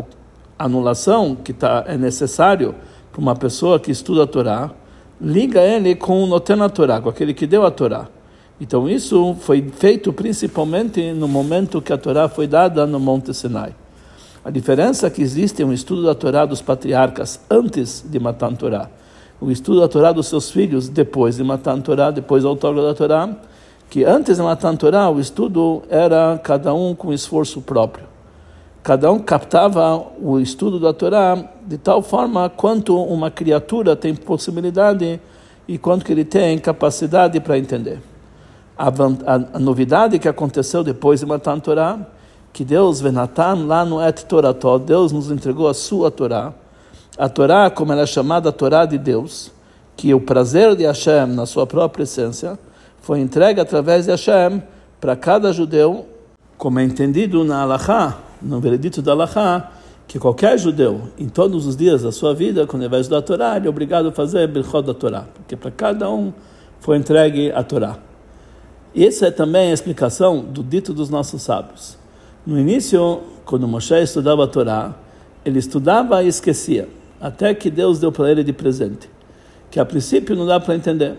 a 0.57 0.65
anulação 0.65 1.35
que 1.35 1.53
tá, 1.53 1.83
é 1.85 1.95
necessário 1.95 2.73
para 3.11 3.21
uma 3.21 3.35
pessoa 3.35 3.79
que 3.79 3.91
estuda 3.91 4.23
a 4.23 4.27
Torá, 4.27 4.71
liga 5.21 5.61
ele 5.61 5.93
com 5.93 6.23
o 6.23 6.25
Noten 6.25 6.67
Torá, 6.69 6.99
com 6.99 7.09
aquele 7.09 7.31
que 7.31 7.45
deu 7.45 7.63
a 7.63 7.69
Torá. 7.69 8.07
Então 8.59 8.87
isso 8.87 9.35
foi 9.41 9.61
feito 9.61 10.13
principalmente 10.13 11.11
no 11.11 11.27
momento 11.27 11.81
que 11.81 11.91
a 11.91 11.97
Torá 11.97 12.29
foi 12.29 12.47
dada 12.47 12.85
no 12.85 12.99
Monte 12.99 13.33
Sinai. 13.33 13.75
A 14.45 14.49
diferença 14.49 15.07
é 15.07 15.09
que 15.09 15.21
existe 15.21 15.63
um 15.63 15.73
estudo 15.73 16.03
da 16.03 16.15
Torá 16.15 16.45
dos 16.45 16.61
patriarcas 16.61 17.39
antes 17.49 18.05
de 18.07 18.17
Matan 18.17 18.53
Torá, 18.53 18.89
o 19.41 19.51
estudo 19.51 19.81
da 19.81 19.87
Torá 19.89 20.13
dos 20.13 20.27
seus 20.27 20.49
filhos 20.49 20.87
depois 20.87 21.35
de 21.35 21.43
Matan 21.43 21.81
Torá, 21.81 22.11
depois 22.11 22.43
da 22.43 22.49
autógrafo 22.49 22.87
da 22.87 22.93
Torá, 22.93 23.29
que 23.89 24.05
antes 24.05 24.37
de 24.37 24.43
Matan 24.43 24.75
Torá 24.77 25.09
o 25.09 25.19
estudo 25.19 25.83
era 25.89 26.39
cada 26.41 26.73
um 26.73 26.95
com 26.95 27.11
esforço 27.11 27.61
próprio. 27.61 28.05
Cada 28.81 29.11
um 29.11 29.19
captava 29.19 30.01
o 30.21 30.39
estudo 30.39 30.79
da 30.79 30.93
Torá 30.93 31.43
de 31.65 31.77
tal 31.77 32.01
forma 32.01 32.49
quanto 32.49 32.95
uma 33.03 33.29
criatura 33.29 33.95
tem 33.95 34.15
possibilidade 34.15 35.19
e 35.67 35.77
quanto 35.77 36.05
que 36.05 36.11
ele 36.11 36.23
tem 36.23 36.57
capacidade 36.59 37.39
para 37.39 37.57
entender. 37.57 37.99
A, 38.77 38.87
a, 38.87 39.35
a 39.53 39.59
novidade 39.59 40.19
que 40.19 40.27
aconteceu 40.27 40.83
depois 40.83 41.19
de 41.19 41.25
Matan 41.25 41.59
Torá 41.59 41.99
que 42.55 42.63
Deus, 42.63 43.01
Venatan, 43.01 43.65
lá 43.65 43.83
no 43.83 44.01
Et 44.01 44.23
Torató, 44.23 44.77
Deus 44.77 45.11
nos 45.11 45.29
entregou 45.29 45.67
a 45.67 45.73
sua 45.73 46.09
Torá. 46.09 46.53
A 47.17 47.27
Torá, 47.27 47.69
como 47.69 47.91
ela 47.91 48.03
é 48.03 48.05
chamada 48.05 48.47
a 48.47 48.51
Torá 48.53 48.85
de 48.85 48.97
Deus, 48.97 49.51
que 49.97 50.13
o 50.13 50.21
prazer 50.21 50.73
de 50.73 50.85
Hashem, 50.85 51.27
na 51.35 51.45
sua 51.45 51.67
própria 51.67 52.03
essência, 52.03 52.57
foi 53.01 53.19
entregue 53.19 53.59
através 53.59 54.05
de 54.05 54.11
Hashem 54.11 54.63
para 55.01 55.17
cada 55.17 55.51
judeu, 55.51 56.05
como 56.57 56.79
é 56.79 56.85
entendido 56.85 57.43
na 57.43 57.63
Alahá, 57.63 58.19
no 58.41 58.61
veredito 58.61 59.01
da 59.01 59.11
Alahá, 59.11 59.71
que 60.07 60.17
qualquer 60.17 60.57
judeu, 60.57 61.09
em 61.19 61.27
todos 61.27 61.65
os 61.65 61.75
dias 61.75 62.03
da 62.03 62.11
sua 62.13 62.33
vida, 62.33 62.65
quando 62.65 62.83
ele 62.83 62.89
vai 62.89 63.01
estudar 63.01 63.17
a 63.17 63.21
Torá, 63.21 63.57
ele 63.57 63.67
é 63.67 63.69
obrigado 63.69 64.07
a 64.07 64.11
fazer 64.13 64.47
Birchot 64.47 64.87
da 64.87 64.93
Torá, 64.93 65.25
porque 65.33 65.57
para 65.57 65.71
cada 65.71 66.09
um 66.09 66.31
foi 66.79 66.95
entregue 66.95 67.51
a 67.51 67.63
Torá. 67.63 67.97
E 68.95 69.05
essa 69.05 69.27
é 69.27 69.31
também 69.31 69.71
a 69.71 69.73
explicação 69.73 70.39
do 70.41 70.63
dito 70.63 70.93
dos 70.93 71.09
nossos 71.09 71.41
sábios. 71.41 71.97
No 72.47 72.57
início, 72.57 73.23
quando 73.43 73.67
Moshe 73.67 73.93
estudava 73.95 74.45
a 74.45 74.47
Torá, 74.47 74.95
ele 75.43 75.59
estudava 75.59 76.23
e 76.23 76.29
esquecia, 76.29 76.87
até 77.19 77.53
que 77.53 77.69
Deus 77.69 77.99
deu 77.99 78.09
para 78.09 78.31
ele 78.31 78.41
de 78.41 78.53
presente, 78.53 79.09
que 79.69 79.81
a 79.81 79.85
princípio 79.85 80.33
não 80.33 80.45
dá 80.45 80.61
para 80.61 80.75
entender. 80.75 81.17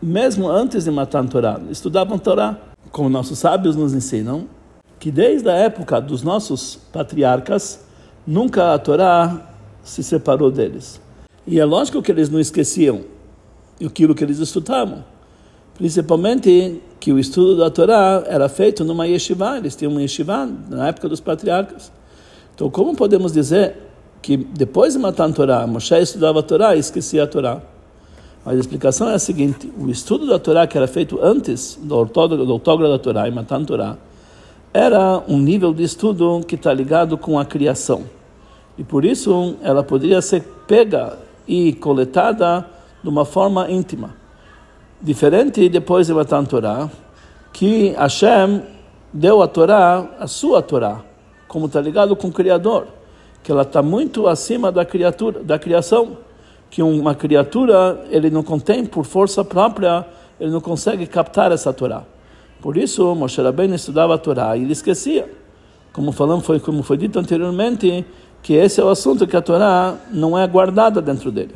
Mesmo 0.00 0.48
antes 0.48 0.84
de 0.84 0.90
matar 0.92 1.24
a 1.24 1.26
Torá, 1.26 1.60
estudavam 1.68 2.14
a 2.14 2.20
Torá, 2.20 2.60
como 2.92 3.08
nossos 3.08 3.40
sábios 3.40 3.74
nos 3.74 3.92
ensinam, 3.92 4.46
que 5.00 5.10
desde 5.10 5.48
a 5.50 5.54
época 5.54 6.00
dos 6.00 6.22
nossos 6.22 6.78
patriarcas, 6.92 7.84
nunca 8.24 8.72
a 8.72 8.78
Torá 8.78 9.50
se 9.82 10.04
separou 10.04 10.52
deles. 10.52 11.00
E 11.44 11.58
é 11.58 11.64
lógico 11.64 12.00
que 12.00 12.12
eles 12.12 12.30
não 12.30 12.38
esqueciam 12.38 13.00
aquilo 13.84 14.14
que 14.14 14.22
eles 14.22 14.38
estudavam 14.38 15.15
principalmente 15.76 16.80
que 16.98 17.12
o 17.12 17.18
estudo 17.18 17.56
da 17.56 17.70
Torá 17.70 18.24
era 18.26 18.48
feito 18.48 18.84
numa 18.84 19.06
yeshiva, 19.06 19.58
eles 19.58 19.76
tinham 19.76 19.92
uma 19.92 20.00
yeshiva 20.00 20.48
na 20.68 20.88
época 20.88 21.08
dos 21.08 21.20
patriarcas. 21.20 21.92
Então, 22.54 22.70
como 22.70 22.96
podemos 22.96 23.32
dizer 23.32 23.76
que 24.22 24.36
depois 24.36 24.94
de 24.94 24.98
matar 24.98 25.28
a 25.28 25.32
Torá, 25.32 25.66
Moshe 25.66 25.94
estudava 25.94 26.40
a 26.40 26.42
Torá 26.42 26.74
e 26.74 26.78
esquecia 26.78 27.24
a 27.24 27.26
Torá? 27.26 27.60
Mas 28.44 28.56
a 28.56 28.60
explicação 28.60 29.08
é 29.08 29.14
a 29.14 29.18
seguinte: 29.18 29.70
o 29.78 29.90
estudo 29.90 30.26
da 30.26 30.38
Torá 30.38 30.66
que 30.66 30.76
era 30.76 30.88
feito 30.88 31.18
antes 31.22 31.78
do 31.82 31.94
autógrafo 31.94 32.90
da 32.90 32.98
Torá 32.98 33.28
e 33.28 33.30
matar 33.30 33.60
a 33.60 33.64
Torá 33.64 33.96
era 34.72 35.22
um 35.28 35.38
nível 35.38 35.72
de 35.72 35.82
estudo 35.82 36.40
que 36.46 36.54
está 36.54 36.72
ligado 36.72 37.16
com 37.16 37.38
a 37.38 37.44
criação. 37.44 38.04
E 38.78 38.84
por 38.84 39.04
isso 39.04 39.56
ela 39.62 39.82
poderia 39.82 40.20
ser 40.20 40.42
pega 40.66 41.18
e 41.46 41.72
coletada 41.74 42.66
de 43.02 43.08
uma 43.08 43.24
forma 43.24 43.70
íntima. 43.70 44.25
Diferente 45.00 45.68
depois 45.68 46.06
de 46.06 46.14
Matan 46.14 46.44
Torá, 46.44 46.88
que 47.52 47.90
Hashem 47.90 48.62
deu 49.12 49.42
a 49.42 49.46
Torá, 49.46 50.06
a 50.18 50.26
sua 50.26 50.62
Torá, 50.62 51.02
como 51.46 51.66
está 51.66 51.80
ligado 51.82 52.16
com 52.16 52.28
o 52.28 52.32
Criador, 52.32 52.86
que 53.42 53.52
ela 53.52 53.62
está 53.62 53.82
muito 53.82 54.26
acima 54.26 54.72
da 54.72 54.86
criatura, 54.86 55.44
da 55.44 55.58
criação, 55.58 56.16
que 56.70 56.82
uma 56.82 57.14
criatura 57.14 58.04
ele 58.10 58.30
não 58.30 58.42
contém 58.42 58.86
por 58.86 59.04
força 59.04 59.44
própria, 59.44 60.06
ele 60.40 60.50
não 60.50 60.62
consegue 60.62 61.06
captar 61.06 61.52
essa 61.52 61.72
Torá. 61.74 62.02
Por 62.62 62.78
isso, 62.78 63.14
Moshe 63.14 63.40
Rabbeinu 63.40 63.74
estudava 63.74 64.14
a 64.14 64.18
Torá 64.18 64.56
e 64.56 64.62
ele 64.62 64.72
esquecia. 64.72 65.30
Como 65.92 66.10
falamos, 66.10 66.44
foi 66.46 66.58
como 66.58 66.82
foi 66.82 66.96
dito 66.96 67.18
anteriormente, 67.18 68.04
que 68.42 68.54
esse 68.54 68.80
é 68.80 68.84
o 68.84 68.88
assunto 68.88 69.26
que 69.26 69.36
a 69.36 69.42
Torá 69.42 69.94
não 70.10 70.38
é 70.38 70.46
guardada 70.46 71.02
dentro 71.02 71.30
dele. 71.30 71.54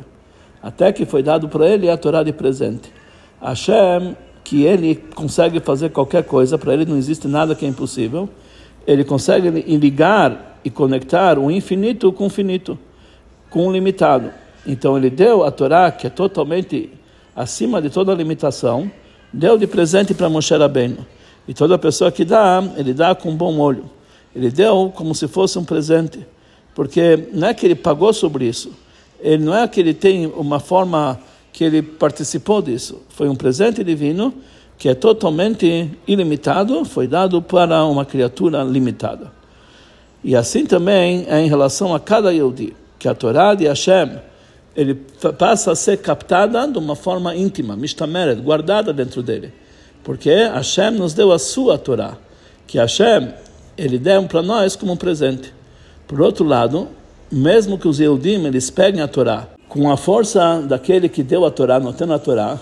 Até 0.61 0.93
que 0.93 1.05
foi 1.05 1.23
dado 1.23 1.49
para 1.49 1.67
ele 1.67 1.89
a 1.89 1.97
Torá 1.97 2.21
de 2.21 2.31
presente. 2.31 3.00
Hashem, 3.41 4.15
que 4.43 4.63
ele 4.63 4.95
consegue 5.15 5.59
fazer 5.59 5.89
qualquer 5.89 6.23
coisa, 6.23 6.57
para 6.57 6.73
ele 6.73 6.85
não 6.85 6.97
existe 6.97 7.27
nada 7.27 7.55
que 7.55 7.65
é 7.65 7.67
impossível, 7.67 8.29
ele 8.85 9.03
consegue 9.03 9.49
ligar 9.49 10.59
e 10.63 10.69
conectar 10.69 11.39
o 11.39 11.49
infinito 11.49 12.11
com 12.11 12.27
o 12.27 12.29
finito, 12.29 12.77
com 13.49 13.67
o 13.67 13.71
limitado. 13.71 14.31
Então 14.65 14.95
ele 14.97 15.09
deu 15.09 15.43
a 15.43 15.51
Torá, 15.51 15.91
que 15.91 16.07
é 16.07 16.09
totalmente 16.09 16.91
acima 17.35 17.81
de 17.81 17.89
toda 17.89 18.13
limitação, 18.13 18.91
deu 19.33 19.57
de 19.57 19.65
presente 19.65 20.13
para 20.13 20.29
Moshe 20.29 20.55
Rabbeinu. 20.55 21.05
E 21.47 21.53
toda 21.53 21.77
pessoa 21.77 22.11
que 22.11 22.23
dá, 22.23 22.63
ele 22.77 22.93
dá 22.93 23.15
com 23.15 23.35
bom 23.35 23.57
olho. 23.57 23.89
Ele 24.35 24.49
deu 24.49 24.91
como 24.95 25.13
se 25.15 25.27
fosse 25.27 25.57
um 25.57 25.63
presente, 25.63 26.25
porque 26.75 27.27
não 27.33 27.47
é 27.47 27.53
que 27.53 27.65
ele 27.65 27.75
pagou 27.75 28.13
sobre 28.13 28.45
isso. 28.45 28.71
Ele 29.19 29.43
não 29.43 29.55
é 29.55 29.67
que 29.67 29.79
ele 29.79 29.93
tem 29.93 30.27
uma 30.27 30.59
forma 30.59 31.19
que 31.51 31.63
ele 31.63 31.81
participou 31.81 32.61
disso. 32.61 33.01
Foi 33.09 33.27
um 33.27 33.35
presente 33.35 33.83
divino 33.83 34.33
que 34.77 34.89
é 34.89 34.95
totalmente 34.95 35.91
ilimitado, 36.07 36.83
foi 36.85 37.07
dado 37.07 37.41
para 37.41 37.85
uma 37.85 38.03
criatura 38.03 38.63
limitada. 38.63 39.31
E 40.23 40.35
assim 40.35 40.65
também 40.65 41.25
é 41.27 41.39
em 41.39 41.47
relação 41.47 41.93
a 41.93 41.99
cada 41.99 42.33
Yehudi, 42.33 42.75
que 42.97 43.07
a 43.07 43.13
Torá 43.13 43.53
de 43.53 43.67
Hashem, 43.67 44.19
ele 44.75 44.95
passa 45.37 45.71
a 45.71 45.75
ser 45.75 45.97
captada 45.97 46.67
de 46.67 46.77
uma 46.77 46.95
forma 46.95 47.35
íntima, 47.35 47.75
mistameret, 47.75 48.41
guardada 48.41 48.91
dentro 48.91 49.21
dele. 49.21 49.53
Porque 50.03 50.31
Hashem 50.31 50.91
nos 50.91 51.13
deu 51.13 51.31
a 51.31 51.37
sua 51.37 51.77
Torá, 51.77 52.17
que 52.65 52.79
Hashem, 52.79 53.33
ele 53.77 53.99
deu 53.99 54.23
para 54.23 54.41
nós 54.41 54.75
como 54.75 54.93
um 54.93 54.97
presente. 54.97 55.53
Por 56.07 56.21
outro 56.21 56.43
lado, 56.43 56.87
mesmo 57.31 57.77
que 57.77 57.87
os 57.87 57.99
Yehudim, 57.99 58.45
eles 58.45 58.69
peguem 58.71 59.01
a 59.01 59.07
Torá 59.07 59.47
com 59.71 59.89
a 59.89 59.95
força 59.95 60.61
daquele 60.67 61.07
que 61.07 61.23
deu 61.23 61.45
a 61.45 61.49
Torá, 61.49 61.79
não 61.79 61.93
tendo 61.93 62.11
a 62.11 62.19
Torá, 62.19 62.59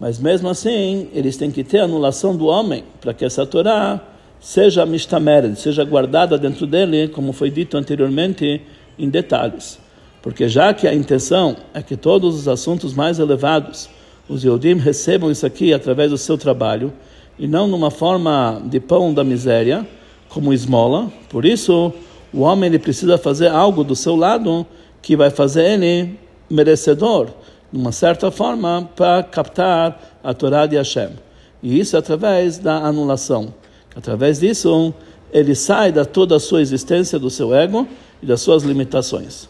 mas 0.00 0.18
mesmo 0.18 0.48
assim 0.48 1.06
eles 1.12 1.36
têm 1.36 1.50
que 1.50 1.62
ter 1.62 1.80
anulação 1.80 2.34
do 2.34 2.46
homem 2.46 2.84
para 3.02 3.12
que 3.12 3.22
essa 3.22 3.44
Torá 3.44 4.00
seja 4.40 4.86
mistamer, 4.86 5.54
seja 5.56 5.84
guardada 5.84 6.38
dentro 6.38 6.66
dele, 6.66 7.08
como 7.08 7.34
foi 7.34 7.50
dito 7.50 7.76
anteriormente, 7.76 8.62
em 8.98 9.10
detalhes. 9.10 9.78
Porque 10.22 10.48
já 10.48 10.72
que 10.72 10.88
a 10.88 10.94
intenção 10.94 11.54
é 11.74 11.82
que 11.82 11.98
todos 11.98 12.34
os 12.34 12.48
assuntos 12.48 12.94
mais 12.94 13.18
elevados, 13.18 13.90
os 14.26 14.42
Yodim 14.42 14.76
recebam 14.76 15.30
isso 15.30 15.44
aqui 15.44 15.74
através 15.74 16.10
do 16.10 16.16
seu 16.16 16.38
trabalho, 16.38 16.90
e 17.38 17.46
não 17.46 17.68
numa 17.68 17.90
forma 17.90 18.62
de 18.64 18.80
pão 18.80 19.12
da 19.12 19.22
miséria, 19.22 19.86
como 20.30 20.54
esmola, 20.54 21.12
por 21.28 21.44
isso 21.44 21.92
o 22.32 22.40
homem 22.40 22.68
ele 22.70 22.78
precisa 22.78 23.18
fazer 23.18 23.48
algo 23.48 23.84
do 23.84 23.94
seu 23.94 24.16
lado 24.16 24.66
que 25.02 25.14
vai 25.14 25.28
fazer 25.28 25.72
ele 25.72 26.16
merecedor, 26.50 27.28
de 27.72 27.78
uma 27.78 27.92
certa 27.92 28.30
forma, 28.30 28.88
para 28.96 29.22
captar 29.22 30.18
a 30.22 30.32
Torá 30.32 30.66
de 30.66 30.76
Hashem. 30.76 31.10
E 31.62 31.78
isso 31.78 31.96
é 31.96 31.98
através 31.98 32.58
da 32.58 32.76
anulação. 32.76 33.52
Através 33.94 34.38
disso, 34.40 34.94
ele 35.32 35.54
sai 35.54 35.92
da 35.92 36.04
toda 36.04 36.36
a 36.36 36.40
sua 36.40 36.62
existência, 36.62 37.18
do 37.18 37.30
seu 37.30 37.54
ego 37.54 37.86
e 38.22 38.26
das 38.26 38.40
suas 38.40 38.62
limitações. 38.62 39.48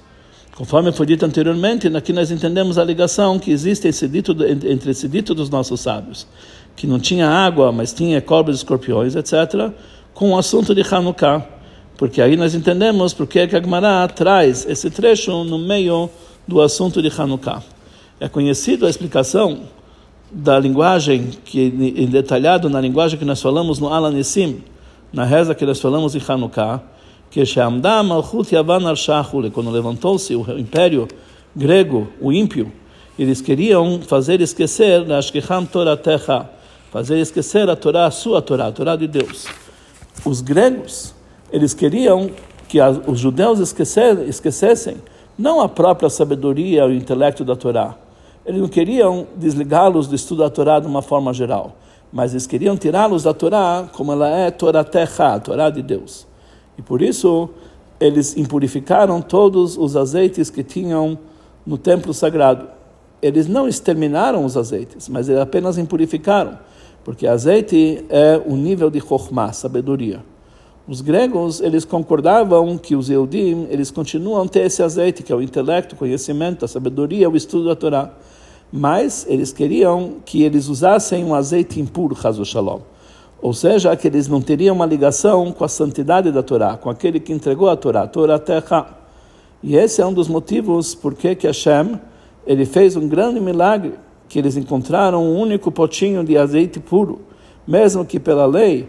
Conforme 0.57 0.91
foi 0.91 1.07
dito 1.07 1.25
anteriormente, 1.25 1.87
aqui 1.97 2.13
nós 2.13 2.33
entendemos 2.33 2.79
a 2.79 2.85
ligação 2.85 3.39
que 3.39 3.53
existe 3.53 3.87
esse 3.87 4.09
dito, 4.09 4.37
entre 4.67 4.91
esse 4.91 5.07
dito 5.07 5.33
dos 5.33 5.49
nossos 5.49 5.81
sábios, 5.81 6.27
que 6.75 6.85
não 6.85 6.99
tinha 6.99 7.29
água, 7.29 7.71
mas 7.71 7.93
tinha 7.93 8.21
cobras 8.21 8.57
escorpiões, 8.57 9.15
etc., 9.15 9.71
com 10.13 10.33
o 10.33 10.39
assunto 10.39 10.75
de 10.75 10.83
Hanukkah. 10.83 11.47
Porque 11.97 12.21
aí 12.21 12.37
nós 12.37 12.55
entendemos 12.55 13.13
porque 13.13 13.47
que 13.47 13.55
a 13.55 13.63
Gemara 13.63 14.09
traz 14.09 14.67
esse 14.69 14.91
trecho 14.91 15.45
no 15.45 15.59
meio 15.59 16.11
do 16.49 16.63
assunto 16.63 17.03
de 17.03 17.09
Hanukkah. 17.09 17.63
É 18.19 18.27
conhecido 18.27 18.87
a 18.87 18.91
explicação 18.91 19.61
da 20.31 20.59
linguagem 20.59 21.29
que 21.45 21.71
detalhado 22.07 22.71
na 22.71 22.81
linguagem 22.81 23.19
que 23.19 23.25
nós 23.25 23.41
falamos 23.41 23.79
no 23.79 23.93
Alanissim, 23.93 24.63
na 25.13 25.25
reza 25.25 25.55
que 25.55 25.67
nós 25.67 25.79
falamos 25.79 26.15
em 26.15 26.23
Hanukkah, 26.27 26.83
que 27.31 27.41
quando 29.51 29.71
levantou-se 29.71 30.35
o 30.35 30.59
império 30.59 31.07
grego, 31.55 32.09
o 32.19 32.33
ímpio, 32.33 32.73
eles 33.19 33.43
queriam 33.43 34.01
fazer 34.01 34.41
esquecer 34.41 35.05
fazer 36.91 37.19
esquecer 37.19 37.69
a 37.69 37.77
Torá, 37.77 38.07
a 38.07 38.11
sua 38.11 38.41
Torá, 38.41 38.69
a 38.69 38.73
Torá 38.73 38.97
de 38.97 39.07
Deus. 39.07 39.47
Os 40.25 40.41
gregos, 40.41 41.15
eles 41.53 41.75
queriam 41.75 42.31
que 42.69 42.79
os 43.07 43.21
judeus 43.21 43.61
esquecessem 43.61 44.97
não 45.38 45.61
a 45.61 45.68
própria 45.68 46.11
sabedoria, 46.11 46.85
o 46.85 46.92
intelecto 46.92 47.44
da 47.44 47.55
Torá, 47.55 47.96
eles 48.44 48.61
não 48.61 48.68
queriam 48.68 49.27
desligá-los 49.37 50.09
do 50.09 50.14
estudo 50.14 50.42
da 50.42 50.51
Torá 50.51 50.81
de 50.81 50.87
uma 50.87 51.01
forma 51.01 51.33
geral, 51.33 51.77
mas 52.12 52.33
eles 52.33 52.46
queriam 52.46 52.77
tirá-los 52.77 53.22
da 53.22 53.33
Torá 53.33 53.88
como 53.92 54.11
ela 54.11 54.29
é 54.29 54.51
Torá 54.51 54.83
Terra, 54.83 55.35
a 55.35 55.40
Torá 55.40 55.70
de 55.70 55.83
Deus. 55.83 56.27
E 56.77 56.83
por 56.83 57.01
isso 57.03 57.51
eles 58.01 58.37
impurificaram 58.37 59.20
todos 59.20 59.77
os 59.77 59.96
azeites 59.96 60.51
que 60.51 60.64
tinham 60.64 61.18
no 61.66 61.77
templo 61.77 62.14
sagrado. 62.14 62.66
Eles 63.20 63.46
não 63.46 63.68
exterminaram 63.68 64.44
os 64.44 64.57
azeites, 64.57 65.09
mas 65.09 65.29
apenas 65.29 65.77
impurificaram, 65.77 66.59
porque 67.05 67.27
azeite 67.27 68.05
é 68.09 68.40
o 68.44 68.57
nível 68.57 68.90
de 68.90 69.01
chokhmah, 69.01 69.53
sabedoria. 69.53 70.22
Os 70.88 71.03
gregos, 71.03 71.61
eles 71.61 71.85
concordavam 71.85 72.79
que 72.79 72.96
os 72.96 73.11
Eudim, 73.11 73.66
eles 73.70 73.90
continuam 73.90 74.42
a 74.42 74.48
ter 74.48 74.61
esse 74.61 74.83
azeite, 74.83 75.22
que 75.22 75.31
é 75.31 75.37
o 75.37 75.42
intelecto, 75.42 75.94
o 75.94 75.98
conhecimento, 75.98 76.64
a 76.64 76.68
sabedoria, 76.68 77.29
o 77.29 77.37
estudo 77.37 77.66
da 77.66 77.77
Torá 77.77 78.14
mas 78.72 79.27
eles 79.29 79.53
queriam 79.53 80.16
que 80.24 80.42
eles 80.42 80.68
usassem 80.68 81.24
um 81.24 81.35
azeite 81.35 81.81
impuro, 81.81 82.16
Hazu 82.22 82.44
Shalom. 82.44 82.81
Ou 83.40 83.55
seja, 83.55 83.94
que 83.96 84.07
eles 84.07 84.29
não 84.29 84.40
teriam 84.40 84.74
uma 84.74 84.85
ligação 84.85 85.53
com 85.53 85.64
a 85.64 85.68
santidade 85.68 86.31
da 86.31 86.42
Torá, 86.42 86.77
com 86.77 86.90
aquele 86.90 87.20
que 87.20 87.33
entregou 87.33 87.68
a 87.68 87.77
Torá, 87.77 88.03
a 88.03 88.07
Torá 88.07 88.38
Terra. 88.38 88.98
E 89.62 89.77
esse 89.77 90.03
é 90.03 90.07
um 90.07 90.12
dos 90.12 90.29
motivos 90.29 90.94
por 90.94 91.14
que 91.14 91.37
Hashem 91.46 91.98
ele 92.46 92.64
fez 92.64 92.96
um 92.96 93.09
grande 93.09 93.40
milagre, 93.40 93.94
que 94.29 94.38
eles 94.38 94.57
encontraram 94.57 95.22
um 95.22 95.38
único 95.38 95.70
potinho 95.70 96.24
de 96.24 96.37
azeite 96.37 96.81
puro, 96.81 97.20
mesmo 97.66 98.05
que 98.05 98.18
pela 98.18 98.46
lei 98.46 98.87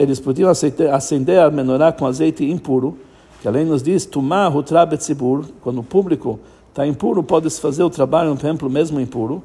eles 0.00 0.18
podiam 0.18 0.50
acender 0.50 1.38
a 1.38 1.50
menorá 1.50 1.92
com 1.92 2.06
azeite 2.06 2.42
impuro, 2.50 2.96
que 3.42 3.46
além 3.46 3.66
nos 3.66 3.82
diz, 3.82 4.06
Tumah 4.06 4.48
Hutra 4.48 4.86
Betzibur, 4.86 5.44
quando 5.60 5.80
o 5.80 5.84
público 5.84 6.40
está 6.70 6.86
impuro, 6.86 7.22
pode-se 7.22 7.60
fazer 7.60 7.82
o 7.82 7.90
trabalho 7.90 8.30
no 8.30 8.36
templo 8.36 8.70
mesmo 8.70 8.98
impuro, 8.98 9.42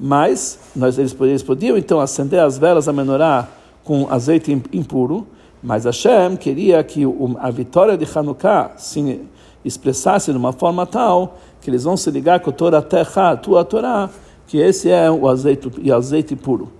mas 0.00 0.58
nós, 0.74 0.98
eles, 0.98 1.14
eles 1.20 1.42
podiam 1.42 1.76
então 1.76 2.00
acender 2.00 2.40
as 2.40 2.56
velas 2.56 2.88
a 2.88 2.92
menorá 2.92 3.48
com 3.84 4.08
azeite 4.10 4.50
impuro, 4.72 5.26
mas 5.62 5.84
Hashem 5.84 6.38
queria 6.38 6.82
que 6.82 7.02
a 7.38 7.50
vitória 7.50 7.94
de 7.98 8.06
Hanukkah 8.06 8.72
se 8.78 9.20
expressasse 9.62 10.32
de 10.32 10.38
uma 10.38 10.54
forma 10.54 10.86
tal 10.86 11.36
que 11.60 11.68
eles 11.68 11.84
vão 11.84 11.98
se 11.98 12.10
ligar 12.10 12.40
com 12.40 12.48
a 12.48 12.52
Torá 12.52 12.80
Terra, 12.80 13.32
a 13.32 13.36
tua 13.36 13.62
Torá, 13.62 14.08
que 14.46 14.56
esse 14.56 14.88
é 14.88 15.10
o 15.10 15.28
azeite, 15.28 15.70
e 15.82 15.92
azeite 15.92 16.34
puro. 16.34 16.72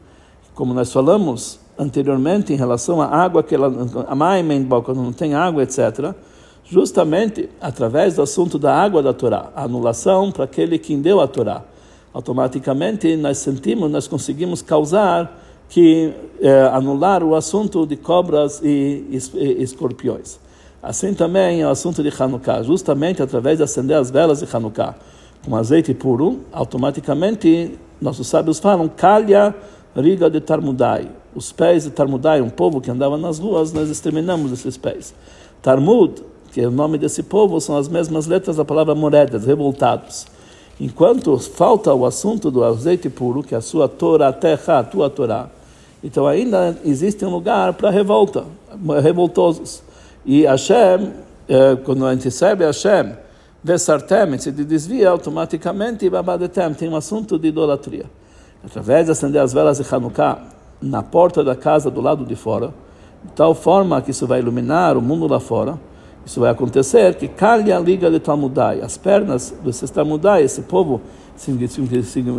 Como 0.55 0.73
nós 0.73 0.91
falamos 0.91 1.61
anteriormente 1.79 2.53
em 2.53 2.57
relação 2.57 3.01
à 3.01 3.07
água, 3.07 3.43
que 3.43 3.55
ela, 3.55 3.69
a 4.09 4.83
quando 4.83 5.03
não 5.03 5.13
tem 5.13 5.35
água, 5.35 5.63
etc., 5.63 6.13
justamente 6.65 7.49
através 7.61 8.17
do 8.17 8.23
assunto 8.23 8.59
da 8.59 8.75
água 8.75 9.03
da 9.03 9.15
Torá, 9.15 9.51
a 9.55 9.65
anulação 9.65 10.31
para 10.31 10.45
aquele 10.45 10.79
que 10.79 10.95
deu 10.97 11.21
a 11.21 11.27
Torá. 11.27 11.63
Automaticamente 12.13 13.17
nós 13.17 13.39
sentimos, 13.39 13.91
nós 13.91 14.07
conseguimos 14.09 14.61
causar 14.61 15.41
que 15.69 16.13
eh, 16.41 16.71
anular 16.73 17.23
o 17.23 17.35
assunto 17.35 17.87
de 17.87 17.97
cobras 17.97 18.61
e, 18.63 19.05
e, 19.11 19.63
escorpiões. 19.63 20.39
Assim 20.83 21.13
também 21.15 21.63
é 21.63 21.67
o 21.67 21.71
assunto 21.71 22.03
de 22.03 22.11
Hanukkah, 22.11 22.63
justamente 22.63 23.23
através 23.23 23.59
de 23.59 23.65
acender 23.65 23.97
as 23.97 24.11
velas 24.11 24.41
de 24.41 24.57
Hanukkah 24.57 24.95
com 25.45 25.57
azeite 25.57 25.95
puro, 25.95 26.41
automaticamente 26.53 27.79
nossos 28.01 28.27
sábios 28.27 28.59
falam 28.59 28.89
calha 28.89 29.55
riga 29.97 30.31
de 30.31 30.41
Tarmudai. 30.41 31.09
Os 31.39 31.53
pés 31.53 31.85
de 31.85 31.91
Tarmudai, 31.91 32.41
um 32.41 32.51
povo 32.51 32.81
que 32.81 32.91
andava 32.91 33.17
nas 33.17 33.39
ruas, 33.39 33.73
nós 33.73 33.89
exterminamos 33.89 34.51
esses 34.51 34.77
pés. 34.77 35.15
Tarmud 35.63 36.21
que 36.51 36.67
o 36.67 36.71
nome 36.73 36.99
desse 36.99 37.23
povo 37.23 37.61
são 37.61 37.77
as 37.77 37.87
mesmas 37.87 38.27
letras 38.27 38.57
da 38.57 38.65
palavra 38.65 38.93
moredas, 38.93 39.45
revoltados. 39.45 40.27
Enquanto 40.81 41.39
falta 41.39 41.95
o 41.95 42.05
assunto 42.05 42.51
do 42.51 42.65
azeite 42.65 43.09
puro, 43.09 43.45
que 43.45 43.55
é 43.55 43.59
a 43.59 43.61
sua 43.61 43.89
Torá, 43.89 44.33
terra, 44.33 44.81
a 44.81 44.83
tua 44.83 45.09
Torá, 45.09 45.49
então 46.03 46.27
ainda 46.27 46.77
existe 46.85 47.25
um 47.25 47.31
lugar 47.31 47.73
para 47.75 47.89
revolta, 47.89 48.45
revoltosos. 49.01 49.81
E 50.27 50.43
Hashem, 50.43 51.13
eh, 51.49 51.77
quando 51.85 52.05
a 52.05 52.13
gente 52.15 52.25
recebe 52.25 52.65
Hashem, 52.65 53.13
Vesartem, 53.63 54.37
se 54.39 54.51
desvia 54.51 55.11
automaticamente, 55.11 56.05
e 56.05 56.11
Babadetem, 56.11 56.75
tem 56.75 56.89
um 56.89 56.97
assunto 56.97 57.39
de 57.39 57.47
idolatria. 57.47 58.07
Através 58.65 59.07
de 59.07 59.13
acender 59.13 59.41
as 59.41 59.53
velas 59.53 59.79
de 59.79 59.95
Hanukkah 59.95 60.58
na 60.81 61.03
porta 61.03 61.43
da 61.43 61.57
casa 61.57 61.91
do 61.91 62.01
lado 62.01 62.25
de 62.25 62.37
fora, 62.37 62.73
de 63.25 63.33
tal 63.33 63.55
forma 63.55 64.01
que 64.01 64.11
isso 64.11 64.27
vai 64.27 64.41
iluminar 64.41 64.97
o 64.97 65.03
mundo 65.03 65.27
lá 65.27 65.41
fora, 65.41 65.79
isso 66.25 66.41
vai 66.41 66.51
acontecer 66.51 67.15
que 67.15 67.27
calha 67.27 67.79
liga 67.79 68.11
de 68.11 68.21
Talmudai, 68.21 68.81
as 68.81 68.99
pernas 68.99 69.55
desses 69.65 69.91
Talmudai, 69.91 70.43
esse 70.43 70.63
povo 70.63 71.01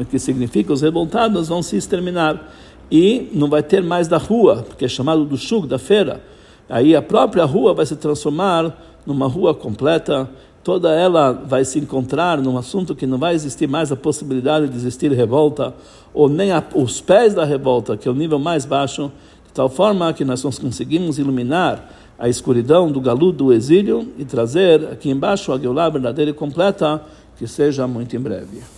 que 0.10 0.19
significa 0.19 0.73
os 0.73 0.82
revoltados, 0.82 1.47
vão 1.47 1.63
se 1.63 1.78
exterminar. 1.78 2.52
E 2.91 3.30
não 3.34 3.49
vai 3.49 3.63
ter 3.63 3.82
mais 3.82 4.08
da 4.08 4.17
rua, 4.17 4.65
que 4.78 4.84
é 4.84 4.88
chamado 4.88 5.23
do 5.25 5.38
shuk, 5.38 5.67
da 5.67 5.80
feira. 5.80 6.21
Aí 6.67 6.95
a 6.95 7.02
própria 7.02 7.45
rua 7.45 7.73
vai 7.73 7.86
se 7.86 7.95
transformar 7.95 8.75
numa 9.06 9.28
rua 9.28 9.54
completa, 9.56 10.30
toda 10.63 10.91
ela 10.91 11.32
vai 11.32 11.63
se 11.65 11.80
encontrar 11.80 12.41
num 12.41 12.58
assunto 12.58 12.95
que 12.95 13.08
não 13.08 13.17
vai 13.17 13.34
existir 13.34 13.67
mais 13.67 13.91
a 13.91 13.95
possibilidade 13.95 14.67
de 14.67 14.76
existir 14.76 15.12
revolta, 15.12 15.74
ou 16.13 16.28
nem 16.28 16.52
a, 16.52 16.63
os 16.76 17.02
pés 17.02 17.34
da 17.34 17.45
revolta, 17.45 17.95
que 17.95 18.08
é 18.08 18.12
o 18.12 18.15
nível 18.15 18.39
mais 18.39 18.65
baixo, 18.65 19.12
de 19.48 19.54
tal 19.54 19.69
forma 19.69 20.12
que 20.13 20.26
nós 20.26 20.41
conseguimos 20.41 21.17
iluminar 21.17 21.89
a 22.17 22.28
escuridão 22.28 22.91
do 22.91 23.00
galu 23.00 23.32
do 23.32 23.54
exílio 23.54 24.12
e 24.17 24.26
trazer 24.26 24.86
aqui 24.89 25.10
embaixo 25.10 25.54
a 25.54 25.58
Geulah 25.58 25.89
verdadeira 25.89 26.32
e 26.32 26.34
completa, 26.34 27.02
que 27.38 27.48
seja 27.48 27.88
muito 27.88 28.15
em 28.15 28.19
breve. 28.19 28.62